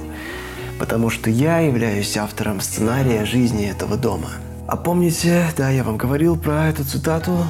Потому 0.79 1.11
что 1.11 1.31
я 1.31 1.59
являюсь 1.59 2.17
автором 2.17 2.61
сценария 2.61 3.25
жизни 3.25 3.69
этого 3.69 3.97
дома. 3.97 4.31
А 4.67 4.77
помните, 4.77 5.45
да, 5.57 5.71
я 5.71 5.85
вам 5.85 5.97
говорил 5.97 6.37
про 6.37 6.69
эту 6.69 6.85
цитату 6.85 7.45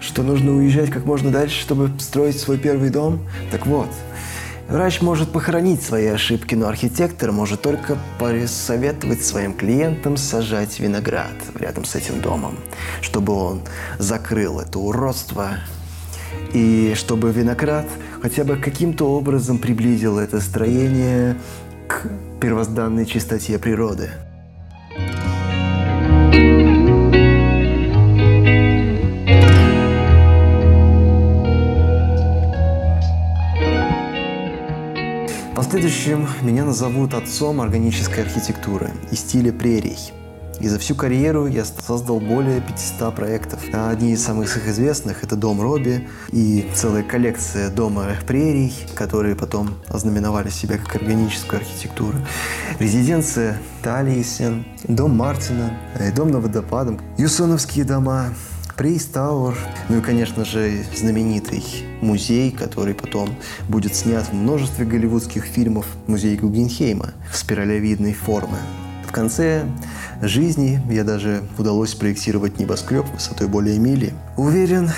что 0.00 0.22
нужно 0.22 0.52
уезжать 0.52 0.90
как 0.90 1.04
можно 1.04 1.30
дальше, 1.30 1.60
чтобы 1.60 1.90
строить 1.98 2.38
свой 2.38 2.58
первый 2.58 2.90
дом? 2.90 3.20
Так 3.50 3.66
вот, 3.66 3.88
врач 4.68 5.00
может 5.00 5.32
похоронить 5.32 5.82
свои 5.82 6.06
ошибки, 6.06 6.54
но 6.54 6.68
архитектор 6.68 7.32
может 7.32 7.62
только 7.62 7.98
посоветовать 8.18 9.24
своим 9.24 9.54
клиентам 9.54 10.16
сажать 10.16 10.78
виноград 10.78 11.32
рядом 11.58 11.84
с 11.84 11.94
этим 11.94 12.20
домом, 12.20 12.56
чтобы 13.00 13.32
он 13.32 13.62
закрыл 13.98 14.60
это 14.60 14.78
уродство 14.78 15.58
и 16.52 16.94
чтобы 16.94 17.30
виноград 17.32 17.86
хотя 18.22 18.44
бы 18.44 18.56
каким-то 18.56 19.08
образом 19.16 19.58
приблизил 19.58 20.18
это 20.18 20.40
строение 20.40 21.36
к 21.88 22.08
первозданной 22.40 23.06
чистоте 23.06 23.58
природы. 23.58 24.10
последующем 35.76 36.26
меня 36.42 36.64
назовут 36.64 37.12
отцом 37.12 37.60
органической 37.60 38.20
архитектуры 38.20 38.92
и 39.10 39.14
стиля 39.14 39.52
прерий. 39.52 39.98
И 40.60 40.68
за 40.68 40.78
всю 40.78 40.94
карьеру 40.94 41.46
я 41.46 41.64
создал 41.64 42.18
более 42.18 42.60
500 42.60 43.14
проектов. 43.14 43.60
А 43.72 43.90
одни 43.90 44.12
из 44.12 44.24
самых 44.24 44.56
известных– 44.68 45.22
это 45.22 45.36
Дом 45.36 45.60
Робби 45.60 46.08
и 46.32 46.70
целая 46.74 47.02
коллекция 47.02 47.70
Дома 47.70 48.06
Прерий, 48.26 48.74
которые 48.94 49.36
потом 49.36 49.74
ознаменовали 49.88 50.48
себя 50.48 50.78
как 50.78 50.96
органическую 50.96 51.60
архитектуру. 51.60 52.18
Резиденция 52.78 53.58
Талисен, 53.82 54.64
Дом 54.84 55.16
Мартина, 55.16 55.78
э, 55.94 56.12
Дом 56.12 56.30
на 56.30 56.40
водопадом, 56.40 57.00
Юсоновские 57.18 57.84
дома, 57.84 58.34
Прейс 58.76 59.06
Тауэр, 59.06 59.56
ну 59.88 59.98
и, 59.98 60.00
конечно 60.02 60.44
же, 60.44 60.84
знаменитый 60.94 61.64
музей, 62.02 62.50
который 62.50 62.94
потом 62.94 63.34
будет 63.68 63.94
снят 63.94 64.24
в 64.26 64.34
множестве 64.34 64.84
голливудских 64.84 65.44
фильмов, 65.44 65.86
музей 66.06 66.36
Гугенхейма 66.36 67.14
в 67.32 67.38
спиралевидной 67.38 68.12
форме. 68.12 68.58
В 69.06 69.12
конце 69.12 69.64
жизни 70.20 70.80
я 70.90 71.04
даже 71.04 71.42
удалось 71.58 71.94
проектировать 71.94 72.58
небоскреб 72.58 73.06
высотой 73.12 73.48
более 73.48 73.78
мили. 73.78 74.12
Уверен, 74.36 74.90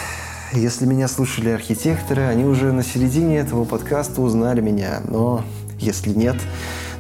если 0.53 0.87
меня 0.87 1.09
слушали 1.09 1.51
архитекторы, 1.51 2.23
они 2.23 2.45
уже 2.45 2.73
на 2.73 2.83
середине 2.83 3.39
этого 3.39 3.65
подкаста 3.65 4.23
узнали 4.23 4.61
меня. 4.61 5.01
Но 5.07 5.45
если 5.79 6.11
нет, 6.11 6.37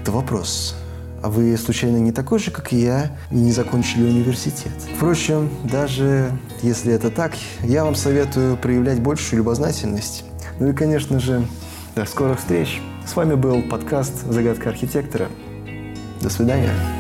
то 0.05 0.13
вопрос, 0.13 0.77
а 1.23 1.31
вы, 1.31 1.57
случайно, 1.57 1.97
не 1.97 2.13
такой 2.13 2.39
же, 2.39 2.51
как 2.51 2.73
и 2.73 2.77
я, 2.77 3.11
и 3.31 3.37
не 3.37 3.53
закончили 3.53 4.05
университет? 4.05 4.73
Впрочем, 4.97 5.51
даже 5.65 6.31
если 6.63 6.93
это 6.93 7.11
так, 7.11 7.33
я 7.63 7.85
вам 7.85 7.95
советую 7.95 8.57
проявлять 8.57 9.01
большую 9.01 9.39
любознательность. 9.39 10.25
Ну 10.61 10.69
и, 10.69 10.73
конечно 10.73 11.19
же, 11.19 11.45
до 11.97 12.05
скорых 12.05 12.39
встреч. 12.39 12.81
С 13.07 13.17
вами 13.17 13.35
был 13.35 13.63
подкаст 13.63 14.25
«Загадка 14.31 14.69
архитектора». 14.69 15.29
До 16.21 16.31
свидания. 16.31 16.98